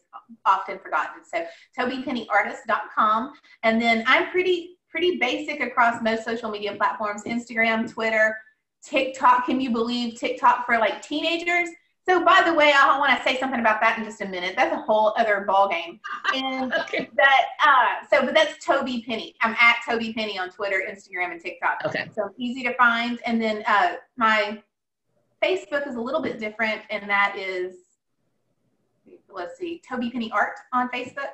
often 0.43 0.79
forgotten. 0.79 1.23
So 1.23 1.45
tobypenneyartist.com. 1.77 3.33
And 3.61 3.79
then 3.79 4.03
I'm 4.07 4.31
pretty 4.31 4.79
pretty 4.89 5.17
basic 5.17 5.59
across 5.59 6.01
most 6.01 6.23
social 6.23 6.49
media 6.49 6.73
platforms 6.75 7.25
Instagram, 7.25 7.87
Twitter, 7.91 8.35
TikTok. 8.83 9.45
Can 9.45 9.61
you 9.61 9.69
believe 9.71 10.19
TikTok 10.19 10.65
for 10.65 10.79
like 10.79 11.03
teenagers? 11.03 11.69
So, 12.07 12.23
by 12.23 12.43
the 12.45 12.53
way, 12.53 12.71
I 12.75 12.99
want 12.99 13.17
to 13.17 13.23
say 13.23 13.39
something 13.39 13.59
about 13.59 13.81
that 13.81 13.97
in 13.97 14.05
just 14.05 14.21
a 14.21 14.27
minute. 14.27 14.53
That's 14.55 14.73
a 14.73 14.79
whole 14.79 15.13
other 15.17 15.43
ball 15.47 15.67
game. 15.67 15.99
And 16.35 16.71
okay. 16.81 17.09
that, 17.15 17.45
uh, 17.65 18.05
so, 18.07 18.23
but 18.23 18.35
that's 18.35 18.63
Toby 18.63 19.03
Penney. 19.07 19.35
I'm 19.41 19.55
at 19.59 19.77
Toby 19.87 20.13
Penney 20.13 20.37
on 20.37 20.51
Twitter, 20.51 20.83
Instagram, 20.87 21.31
and 21.31 21.41
TikTok. 21.41 21.79
Okay. 21.85 22.07
So 22.15 22.29
easy 22.37 22.61
to 22.63 22.75
find. 22.75 23.19
And 23.25 23.41
then 23.41 23.63
uh, 23.67 23.93
my 24.17 24.61
Facebook 25.43 25.87
is 25.87 25.95
a 25.95 25.99
little 25.99 26.21
bit 26.21 26.39
different, 26.39 26.81
and 26.91 27.09
that 27.09 27.35
is, 27.37 27.75
let's 29.27 29.57
see, 29.57 29.81
Toby 29.87 30.11
Penney 30.11 30.31
Art 30.31 30.57
on 30.73 30.89
Facebook, 30.89 31.31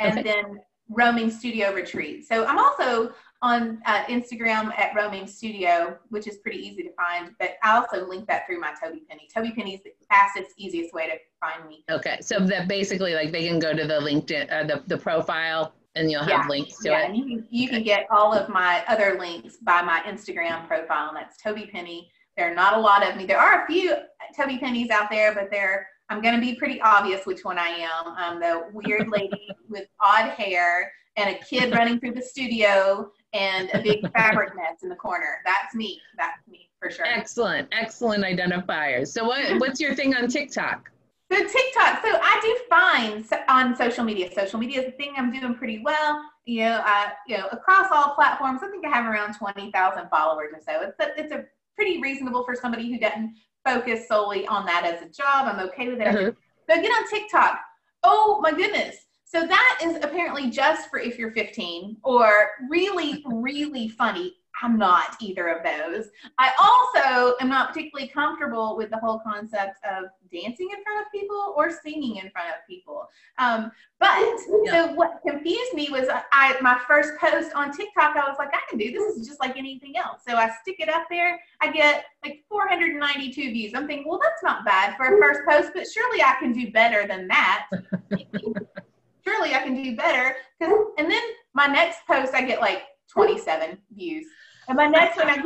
and 0.00 0.18
okay. 0.18 0.22
then 0.22 0.60
Roaming 0.88 1.30
Studio 1.30 1.72
Retreat. 1.74 2.26
So 2.26 2.46
I'm 2.46 2.58
also 2.58 3.12
on 3.44 3.78
uh, 3.84 4.04
Instagram 4.06 4.72
at 4.78 4.94
Roaming 4.96 5.26
Studio, 5.26 5.98
which 6.08 6.26
is 6.26 6.38
pretty 6.38 6.56
easy 6.58 6.82
to 6.82 6.88
find. 6.94 7.32
But 7.38 7.56
I 7.62 7.76
also 7.76 8.08
link 8.08 8.26
that 8.28 8.46
through 8.46 8.58
my 8.58 8.72
Toby 8.82 9.02
Penney. 9.06 9.28
Toby 9.32 9.52
Penney 9.52 9.74
is 9.74 9.82
the 9.82 9.92
fastest, 10.08 10.52
easiest 10.56 10.94
way 10.94 11.06
to 11.08 11.16
find 11.40 11.68
me. 11.68 11.84
Okay, 11.90 12.18
so 12.22 12.40
that 12.40 12.68
basically 12.68 13.14
like 13.14 13.32
they 13.32 13.46
can 13.46 13.58
go 13.58 13.74
to 13.74 13.86
the 13.86 14.00
LinkedIn, 14.00 14.50
uh, 14.50 14.64
the 14.64 14.82
the 14.86 14.96
profile, 14.96 15.74
and 15.94 16.10
you'll 16.10 16.22
have 16.22 16.30
yeah. 16.30 16.48
links 16.48 16.78
to 16.78 16.88
yeah, 16.88 17.02
it. 17.02 17.04
and 17.10 17.16
you 17.18 17.24
can 17.24 17.46
you 17.50 17.66
okay. 17.66 17.76
can 17.76 17.84
get 17.84 18.06
all 18.10 18.32
of 18.32 18.48
my 18.48 18.82
other 18.88 19.18
links 19.20 19.58
by 19.58 19.82
my 19.82 20.00
Instagram 20.06 20.66
profile, 20.66 21.08
and 21.08 21.16
that's 21.16 21.36
Toby 21.36 21.68
Penney. 21.70 22.10
There 22.38 22.50
are 22.50 22.54
not 22.54 22.78
a 22.78 22.80
lot 22.80 23.06
of 23.06 23.14
me. 23.14 23.26
There 23.26 23.38
are 23.38 23.62
a 23.62 23.66
few 23.66 23.94
Toby 24.34 24.56
Penneys 24.56 24.88
out 24.88 25.10
there, 25.10 25.34
but 25.34 25.50
they're 25.50 25.86
I'm 26.08 26.22
going 26.22 26.34
to 26.34 26.40
be 26.40 26.54
pretty 26.54 26.80
obvious 26.80 27.26
which 27.26 27.44
one 27.44 27.58
I 27.58 27.68
am. 27.68 28.14
I'm 28.16 28.40
the 28.40 28.70
weird 28.72 29.08
lady 29.08 29.48
with 29.68 29.86
odd 30.00 30.30
hair 30.30 30.90
and 31.16 31.30
a 31.30 31.38
kid 31.44 31.72
running 31.72 32.00
through 32.00 32.12
the 32.12 32.22
studio 32.22 33.10
and 33.34 33.68
a 33.74 33.82
big 33.82 34.10
fabric 34.12 34.56
nest 34.56 34.82
in 34.82 34.88
the 34.88 34.96
corner. 34.96 35.42
That's 35.44 35.74
me. 35.74 36.00
That's 36.16 36.46
me 36.48 36.70
for 36.80 36.90
sure. 36.90 37.04
Excellent, 37.04 37.68
excellent 37.72 38.24
identifiers. 38.24 39.08
So 39.08 39.24
what 39.24 39.60
what's 39.60 39.80
your 39.80 39.94
thing 39.94 40.14
on 40.14 40.28
TikTok? 40.28 40.90
So 41.32 41.38
TikTok. 41.38 42.02
So 42.02 42.18
I 42.22 42.40
do 42.42 42.58
fine 42.70 43.24
on 43.48 43.76
social 43.76 44.04
media. 44.04 44.30
Social 44.32 44.58
media 44.58 44.80
is 44.80 44.86
the 44.86 44.92
thing 44.92 45.14
I'm 45.16 45.32
doing 45.32 45.54
pretty 45.54 45.80
well. 45.84 46.22
You 46.46 46.60
know, 46.60 46.82
uh, 46.86 47.08
you 47.26 47.38
know, 47.38 47.48
across 47.50 47.88
all 47.90 48.14
platforms, 48.14 48.60
I 48.62 48.68
think 48.68 48.86
I 48.86 48.90
have 48.90 49.06
around 49.06 49.34
twenty 49.34 49.70
thousand 49.72 50.08
followers 50.08 50.52
or 50.54 50.60
so. 50.60 50.82
It's 50.82 51.00
a, 51.00 51.20
it's 51.20 51.32
a 51.32 51.44
pretty 51.74 52.00
reasonable 52.00 52.44
for 52.44 52.54
somebody 52.54 52.92
who 52.92 52.98
doesn't 52.98 53.34
focus 53.64 54.06
solely 54.06 54.46
on 54.46 54.64
that 54.66 54.84
as 54.84 55.02
a 55.02 55.08
job. 55.10 55.48
I'm 55.48 55.58
okay 55.68 55.88
with 55.88 56.00
it. 56.00 56.06
Mm-hmm. 56.06 56.30
But 56.68 56.82
get 56.82 56.90
on 56.90 57.10
TikTok. 57.10 57.60
Oh 58.02 58.38
my 58.42 58.52
goodness. 58.52 58.96
So 59.34 59.44
that 59.44 59.80
is 59.82 59.96
apparently 59.96 60.48
just 60.48 60.88
for 60.90 61.00
if 61.00 61.18
you're 61.18 61.32
15 61.32 61.96
or 62.04 62.50
really, 62.70 63.24
really 63.32 63.88
funny. 63.88 64.34
I'm 64.62 64.78
not 64.78 65.16
either 65.20 65.48
of 65.48 65.64
those. 65.64 66.06
I 66.38 66.52
also 66.60 67.34
am 67.40 67.48
not 67.48 67.70
particularly 67.70 68.06
comfortable 68.06 68.76
with 68.76 68.90
the 68.90 68.98
whole 68.98 69.18
concept 69.18 69.78
of 69.84 70.04
dancing 70.32 70.68
in 70.72 70.80
front 70.84 71.04
of 71.04 71.10
people 71.12 71.54
or 71.56 71.72
singing 71.72 72.18
in 72.18 72.30
front 72.30 72.50
of 72.50 72.64
people. 72.68 73.08
Um, 73.38 73.72
but 73.98 74.16
yeah. 74.64 74.70
so 74.70 74.92
what 74.92 75.20
confused 75.26 75.74
me 75.74 75.88
was 75.90 76.06
I 76.32 76.56
my 76.60 76.80
first 76.86 77.18
post 77.18 77.52
on 77.56 77.76
TikTok. 77.76 78.16
I 78.16 78.28
was 78.28 78.36
like, 78.38 78.54
I 78.54 78.60
can 78.70 78.78
do 78.78 78.92
this. 78.92 79.16
is 79.16 79.26
just 79.26 79.40
like 79.40 79.56
anything 79.56 79.96
else. 79.96 80.20
So 80.26 80.36
I 80.36 80.48
stick 80.62 80.76
it 80.78 80.88
up 80.88 81.06
there. 81.10 81.40
I 81.60 81.72
get 81.72 82.04
like 82.24 82.44
492 82.48 83.50
views. 83.50 83.72
I'm 83.74 83.88
thinking, 83.88 84.08
well, 84.08 84.20
that's 84.22 84.44
not 84.44 84.64
bad 84.64 84.96
for 84.96 85.06
a 85.06 85.20
first 85.20 85.40
post, 85.48 85.72
but 85.74 85.88
surely 85.92 86.22
I 86.22 86.36
can 86.38 86.52
do 86.52 86.70
better 86.70 87.08
than 87.08 87.26
that. 87.26 87.66
surely 89.24 89.54
I 89.54 89.62
can 89.62 89.82
do 89.82 89.96
better. 89.96 90.36
And 90.60 91.10
then 91.10 91.22
my 91.54 91.66
next 91.66 92.06
post, 92.06 92.34
I 92.34 92.42
get 92.42 92.60
like 92.60 92.82
27 93.10 93.78
views. 93.92 94.26
And 94.68 94.76
my 94.76 94.86
next 94.86 95.16
one, 95.16 95.28
I 95.28 95.38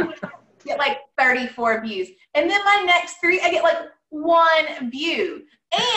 get 0.64 0.78
like 0.78 0.98
34 1.18 1.82
views. 1.82 2.08
And 2.34 2.50
then 2.50 2.64
my 2.64 2.82
next 2.86 3.14
three, 3.20 3.40
I 3.40 3.50
get 3.50 3.62
like 3.62 3.78
one 4.10 4.90
view 4.90 5.42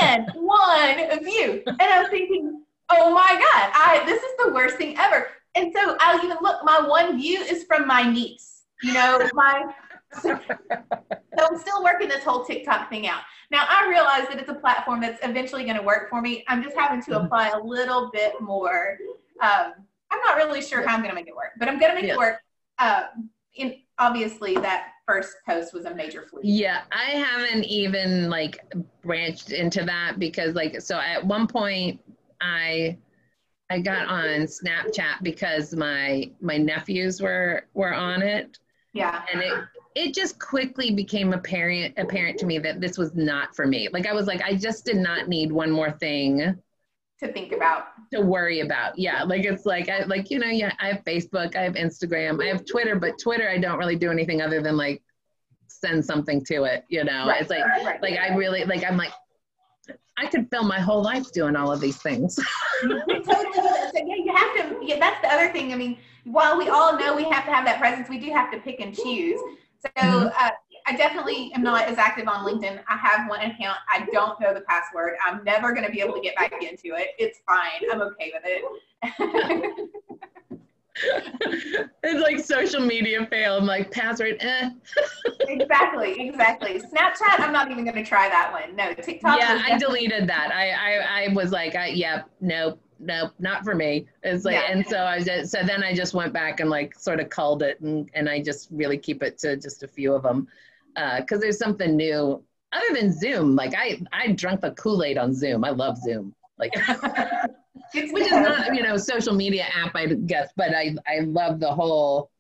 and 0.02 0.30
one 0.36 1.24
view. 1.24 1.64
And 1.66 1.82
I'm 1.82 2.10
thinking, 2.10 2.64
oh 2.90 3.14
my 3.14 3.30
God, 3.30 3.72
I 3.74 4.04
this 4.06 4.22
is 4.22 4.32
the 4.40 4.54
worst 4.54 4.78
thing 4.78 4.98
ever. 4.98 5.28
And 5.56 5.74
so 5.76 5.98
I'll 6.00 6.24
even 6.24 6.38
look, 6.42 6.64
my 6.64 6.82
one 6.82 7.20
view 7.20 7.42
is 7.42 7.64
from 7.66 7.88
my 7.88 8.04
niece. 8.04 8.64
You 8.84 8.94
know, 8.94 9.30
my 9.34 9.64
so 10.22 10.38
I'm 11.40 11.58
still 11.58 11.84
working 11.84 12.10
this 12.10 12.24
whole 12.24 12.44
TikTok 12.44 12.90
thing 12.90 13.08
out. 13.08 13.22
Now 13.50 13.66
I 13.68 13.88
realize 13.90 14.28
that 14.30 14.40
it's 14.40 14.50
a 14.50 14.56
platform 14.56 15.02
that's 15.02 15.20
eventually 15.24 15.64
going 15.64 15.78
to 15.78 15.84
work 15.84 16.10
for 16.10 16.22
me. 16.22 16.44
I'm 16.48 16.64
just 16.64 16.76
having 16.76 17.02
to 17.04 17.22
apply 17.22 17.50
a 17.50 17.60
little 17.60 18.10
bit 18.12 18.34
more. 18.42 18.98
Um, 19.42 19.74
I'm 20.12 20.20
not 20.26 20.36
really 20.38 20.62
sure 20.62 20.86
how 20.86 20.94
I'm 20.94 21.02
going 21.02 21.12
to 21.12 21.16
make 21.16 21.28
it 21.28 21.36
work, 21.36 21.52
but 21.58 21.68
I'm 21.68 21.80
going 21.80 21.92
to 21.92 21.96
make 21.96 22.08
yeah. 22.08 22.14
it 22.14 22.18
work. 22.18 22.38
uh, 22.80 23.04
in 23.56 23.76
obviously 24.00 24.56
that 24.56 24.88
first 25.06 25.36
post 25.48 25.74
was 25.74 25.86
a 25.86 25.94
major 25.94 26.24
fluke. 26.24 26.42
Yeah, 26.44 26.82
I 26.92 27.12
haven't 27.12 27.66
even 27.66 28.30
like 28.30 28.64
branched 29.04 29.52
into 29.52 29.84
that 29.86 30.20
because 30.20 30.56
like 30.56 30.82
so 30.82 31.00
at 31.00 31.26
one 31.26 31.48
point 31.48 32.00
I 32.40 32.98
I 33.70 33.80
got 33.80 34.08
on 34.08 34.48
Snapchat 34.48 35.24
because 35.24 35.76
my 35.76 36.30
my 36.42 36.58
nephews 36.58 37.22
were 37.22 37.68
were 37.74 37.94
on 37.94 38.22
it. 38.22 38.60
Yeah. 38.94 39.24
And 39.32 39.42
it 39.42 39.54
it 39.96 40.14
just 40.14 40.40
quickly 40.40 40.92
became 40.92 41.34
apparent 41.34 41.94
apparent 41.98 42.38
to 42.40 42.46
me 42.46 42.58
that 42.60 42.80
this 42.80 42.98
was 42.98 43.14
not 43.16 43.56
for 43.56 43.68
me. 43.68 43.90
Like 43.92 44.08
I 44.08 44.14
was 44.14 44.28
like 44.28 44.42
I 44.42 44.56
just 44.56 44.86
did 44.86 44.98
not 44.98 45.28
need 45.28 45.52
one 45.52 45.72
more 45.72 45.92
thing 45.92 46.58
to 47.20 47.32
think 47.32 47.52
about 47.52 47.86
to 48.12 48.20
worry 48.20 48.62
about 48.62 48.98
yeah 48.98 49.22
like 49.22 49.46
it's 49.46 49.64
like 49.64 49.88
i 49.90 50.04
like 50.06 50.32
you 50.32 50.40
know 50.40 50.48
yeah 50.48 50.74
i 50.80 50.88
have 50.88 51.04
facebook 51.06 51.56
i 51.56 51.62
have 51.62 51.76
instagram 51.76 52.44
i 52.44 52.48
have 52.48 52.66
twitter 52.66 52.96
but 52.96 53.14
twitter 53.20 53.48
i 53.48 53.60
don't 53.60 53.78
really 53.78 53.96
do 53.96 54.10
anything 54.10 54.42
other 54.42 54.60
than 54.60 54.76
like 54.76 55.04
send 55.68 56.04
something 56.04 56.44
to 56.44 56.64
it 56.64 56.84
you 56.90 57.04
know 57.04 57.28
Right, 57.28 57.40
it's 57.40 57.50
like 57.52 57.64
right, 57.64 57.86
right. 57.86 58.02
like 58.02 58.18
i 58.18 58.36
really 58.36 58.66
like 58.66 58.84
i'm 58.84 58.98
like 58.98 59.14
i 60.18 60.26
could 60.26 60.50
fill 60.50 60.64
my 60.64 60.80
whole 60.80 61.04
life 61.04 61.32
doing 61.32 61.56
all 61.56 61.72
of 61.72 61.80
these 61.80 62.02
things 62.02 62.40
totally. 62.82 63.22
So, 63.94 64.06
yeah, 64.06 64.16
you 64.16 64.34
have 64.36 64.56
to. 64.56 64.86
Yeah, 64.86 65.00
that's 65.00 65.22
the 65.22 65.32
other 65.32 65.52
thing. 65.52 65.74
I 65.74 65.76
mean, 65.76 65.98
while 66.24 66.58
we 66.58 66.70
all 66.70 66.98
know 66.98 67.16
we 67.16 67.24
have 67.26 67.46
to 67.46 67.52
have 67.52 67.66
that 67.66 67.80
presence, 67.80 68.10
we 68.10 68.20
do 68.20 68.32
have 68.32 68.52
to 68.52 68.60
pick 68.60 68.80
and 68.80 68.96
choose. 68.96 69.40
So 69.82 69.90
Mhm. 69.96 70.32
uh, 70.38 70.52
I 70.88 70.96
definitely 70.96 71.52
am 71.54 71.64
not 71.64 71.88
as 71.88 71.98
active 71.98 72.28
on 72.28 72.46
LinkedIn. 72.46 72.82
I 72.88 72.98
have 72.98 73.30
one 73.30 73.42
account. 73.42 73.78
I 73.92 74.08
don't 74.12 74.40
know 74.40 74.54
the 74.54 74.62
password. 74.62 75.14
I'm 75.26 75.44
never 75.44 75.74
going 75.74 75.86
to 75.86 75.92
be 75.92 76.02
able 76.02 76.14
to 76.16 76.22
get 76.22 76.36
back 76.36 76.54
into 76.54 76.96
it. 76.96 77.10
It's 77.20 77.40
fine. 77.48 77.90
I'm 77.92 78.02
okay 78.02 78.32
with 78.34 78.44
it. 78.46 79.90
it's 82.04 82.22
like 82.22 82.38
social 82.38 82.82
media 82.82 83.26
fail 83.28 83.56
i'm 83.58 83.66
like 83.66 83.90
password 83.92 84.36
eh. 84.42 84.70
exactly. 85.48 86.20
Exactly. 86.28 86.80
Snapchat. 86.80 87.40
I'm 87.40 87.54
not 87.54 87.72
even 87.72 87.86
going 87.86 87.96
to 87.96 88.04
try 88.04 88.28
that 88.30 88.52
one. 88.52 88.76
No. 88.76 88.94
TikTok. 88.94 89.40
yeah 89.40 89.62
i 89.66 89.78
deleted 89.78 90.28
that 90.28 90.52
i 90.54 90.72
i, 90.72 91.24
I 91.24 91.28
was 91.34 91.52
like 91.52 91.76
I, 91.76 91.88
yep 91.88 92.30
nope 92.42 92.80
nope 93.02 93.32
not 93.40 93.64
for 93.64 93.76
me. 93.76 94.08
It's 94.24 94.46
like 94.46 94.56
Yeah. 94.56 94.72
and 94.72 94.86
so 94.88 95.04
i 95.06 95.22
just 95.22 95.52
so 95.52 95.64
then 95.64 95.84
i 95.84 95.94
just 95.94 96.14
went 96.14 96.34
back 96.34 96.60
and 96.60 96.70
like 96.70 96.98
sort 96.98 97.20
of 97.20 97.30
culled 97.30 97.64
it 97.64 97.80
and 97.82 98.10
and 98.14 98.30
i 98.30 98.42
just 98.42 98.70
really 98.72 98.98
keep 98.98 99.24
it 99.24 99.38
to 99.40 99.56
just 99.58 99.84
a 99.84 99.88
few 99.88 100.14
of 100.14 100.24
them 100.24 100.48
because 100.96 101.38
uh, 101.38 101.42
there's 101.42 101.58
something 101.58 101.96
new. 101.96 102.44
Other 102.74 102.94
than 103.00 103.12
zoom 103.12 103.56
like 103.56 103.74
i 103.78 104.02
i 104.14 104.32
drank 104.32 104.62
the 104.62 104.72
kool-aid 104.72 105.18
on 105.18 105.34
zoom. 105.34 105.64
I 105.66 105.72
love 105.72 105.98
zoom. 105.98 106.34
Like 106.58 106.74
It's 107.94 108.14
which 108.14 108.26
is 108.26 108.32
not 108.32 108.74
you 108.76 108.84
know 108.84 108.96
social 108.98 109.34
media 109.34 109.66
app 109.76 109.96
i 109.96 110.06
guess 110.06 110.50
but 110.56 110.74
i 110.74 110.96
i 111.08 111.20
love 111.22 111.60
the 111.60 111.70
whole 111.72 112.32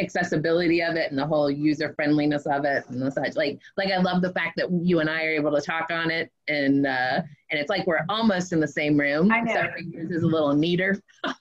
accessibility 0.00 0.82
of 0.82 0.96
it 0.96 1.10
and 1.10 1.18
the 1.18 1.26
whole 1.26 1.48
user 1.48 1.92
friendliness 1.94 2.46
of 2.46 2.64
it 2.64 2.84
and 2.88 3.00
the 3.00 3.10
such 3.10 3.36
like 3.36 3.60
like 3.76 3.92
i 3.92 3.96
love 3.96 4.22
the 4.22 4.32
fact 4.32 4.56
that 4.56 4.68
you 4.82 4.98
and 4.98 5.08
i 5.08 5.24
are 5.24 5.30
able 5.30 5.52
to 5.52 5.60
talk 5.60 5.88
on 5.90 6.10
it 6.10 6.32
and 6.48 6.84
uh 6.84 7.22
and 7.50 7.60
it's 7.60 7.70
like 7.70 7.86
we're 7.86 8.04
almost 8.08 8.52
in 8.52 8.58
the 8.58 8.66
same 8.66 8.98
room 8.98 9.30
I 9.30 9.40
know. 9.40 9.68
for 9.72 9.78
yours 9.78 10.10
is 10.10 10.24
a 10.24 10.26
little 10.26 10.52
neater 10.52 11.00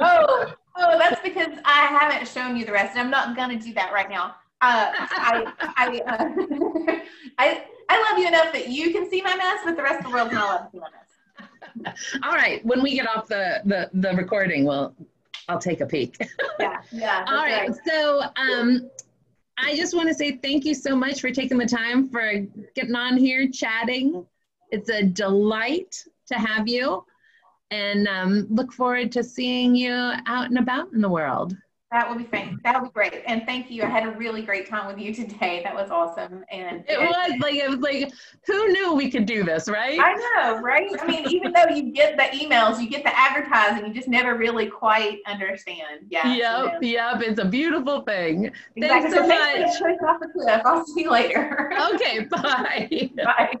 Oh, 0.00 0.54
oh, 0.76 0.98
that's 0.98 1.20
because 1.22 1.58
I 1.64 1.86
haven't 1.86 2.28
shown 2.28 2.56
you 2.56 2.64
the 2.64 2.72
rest, 2.72 2.96
and 2.96 3.00
I'm 3.00 3.10
not 3.10 3.36
gonna 3.36 3.58
do 3.58 3.74
that 3.74 3.92
right 3.92 4.08
now. 4.08 4.36
Uh, 4.60 4.90
I, 4.92 5.52
I, 5.76 6.00
uh, 6.06 6.98
I, 7.38 7.64
I 7.88 8.10
love 8.10 8.18
you 8.18 8.26
enough 8.26 8.52
that 8.52 8.68
you 8.68 8.92
can 8.92 9.08
see 9.08 9.22
my 9.22 9.36
mess, 9.36 9.60
but 9.64 9.76
the 9.76 9.82
rest 9.82 10.00
of 10.00 10.06
the 10.06 10.10
world's 10.10 10.32
not 10.32 10.44
allowed 10.44 10.64
to 10.66 10.70
see 10.72 10.78
my 10.78 10.88
mess. 10.90 11.04
all 12.24 12.32
right 12.32 12.64
when 12.64 12.82
we 12.82 12.94
get 12.94 13.06
off 13.08 13.28
the 13.28 13.60
the, 13.64 13.88
the 13.94 14.16
recording 14.16 14.64
well 14.64 14.94
i'll 15.48 15.58
take 15.58 15.80
a 15.80 15.86
peek 15.86 16.16
Yeah, 16.60 16.80
yeah. 16.90 17.24
All 17.26 17.44
right. 17.44 17.70
So 17.86 18.22
um, 18.36 18.90
I 19.58 19.76
just 19.76 19.94
want 19.94 20.08
to 20.08 20.14
say 20.14 20.36
thank 20.42 20.64
you 20.64 20.74
so 20.74 20.96
much 20.96 21.20
for 21.20 21.30
taking 21.30 21.58
the 21.58 21.66
time 21.66 22.08
for 22.08 22.44
getting 22.74 22.94
on 22.94 23.16
here 23.16 23.48
chatting. 23.48 24.26
It's 24.70 24.90
a 24.90 25.04
delight 25.04 26.04
to 26.28 26.34
have 26.34 26.68
you 26.68 27.04
and 27.70 28.08
um, 28.08 28.46
look 28.50 28.72
forward 28.72 29.12
to 29.12 29.22
seeing 29.22 29.74
you 29.74 29.92
out 29.92 30.48
and 30.48 30.58
about 30.58 30.92
in 30.92 31.00
the 31.00 31.08
world. 31.08 31.56
That 31.90 32.06
will 32.06 32.16
be 32.16 32.24
fun. 32.24 32.60
That 32.64 32.80
will 32.80 32.88
be 32.88 32.92
great. 32.92 33.22
And 33.26 33.44
thank 33.46 33.70
you. 33.70 33.82
I 33.82 33.86
had 33.86 34.06
a 34.06 34.10
really 34.10 34.42
great 34.42 34.68
time 34.68 34.86
with 34.86 34.98
you 34.98 35.14
today. 35.14 35.62
That 35.64 35.74
was 35.74 35.90
awesome. 35.90 36.44
And 36.50 36.84
It 36.86 36.98
was 36.98 37.40
like, 37.40 37.54
it 37.54 37.68
was 37.68 37.78
like, 37.78 38.12
who 38.46 38.68
knew 38.68 38.92
we 38.92 39.10
could 39.10 39.24
do 39.24 39.42
this, 39.42 39.68
right? 39.68 39.98
I 39.98 40.14
know, 40.14 40.60
right? 40.60 40.90
I 41.00 41.06
mean, 41.06 41.26
even 41.30 41.52
though 41.52 41.68
you 41.68 41.90
get 41.92 42.16
the 42.16 42.24
emails, 42.36 42.80
you 42.80 42.90
get 42.90 43.04
the 43.04 43.16
advertising, 43.18 43.86
you 43.86 43.94
just 43.94 44.08
never 44.08 44.36
really 44.36 44.66
quite 44.66 45.18
understand. 45.26 46.06
Yeah. 46.10 46.34
Yep, 46.34 46.82
yep. 46.82 47.22
It's 47.22 47.40
a 47.40 47.46
beautiful 47.46 48.02
thing. 48.02 48.50
Exactly. 48.76 49.10
Thanks 49.10 49.14
so 49.14 49.26
thanks 49.26 49.80
much. 49.80 49.98
push 49.98 50.08
off 50.08 50.20
the 50.20 50.28
cliff. 50.28 50.62
I'll 50.64 50.86
see 50.86 51.02
you 51.02 51.10
later. 51.10 51.72
Okay, 51.94 52.24
bye. 52.24 53.10
Bye. 53.24 53.54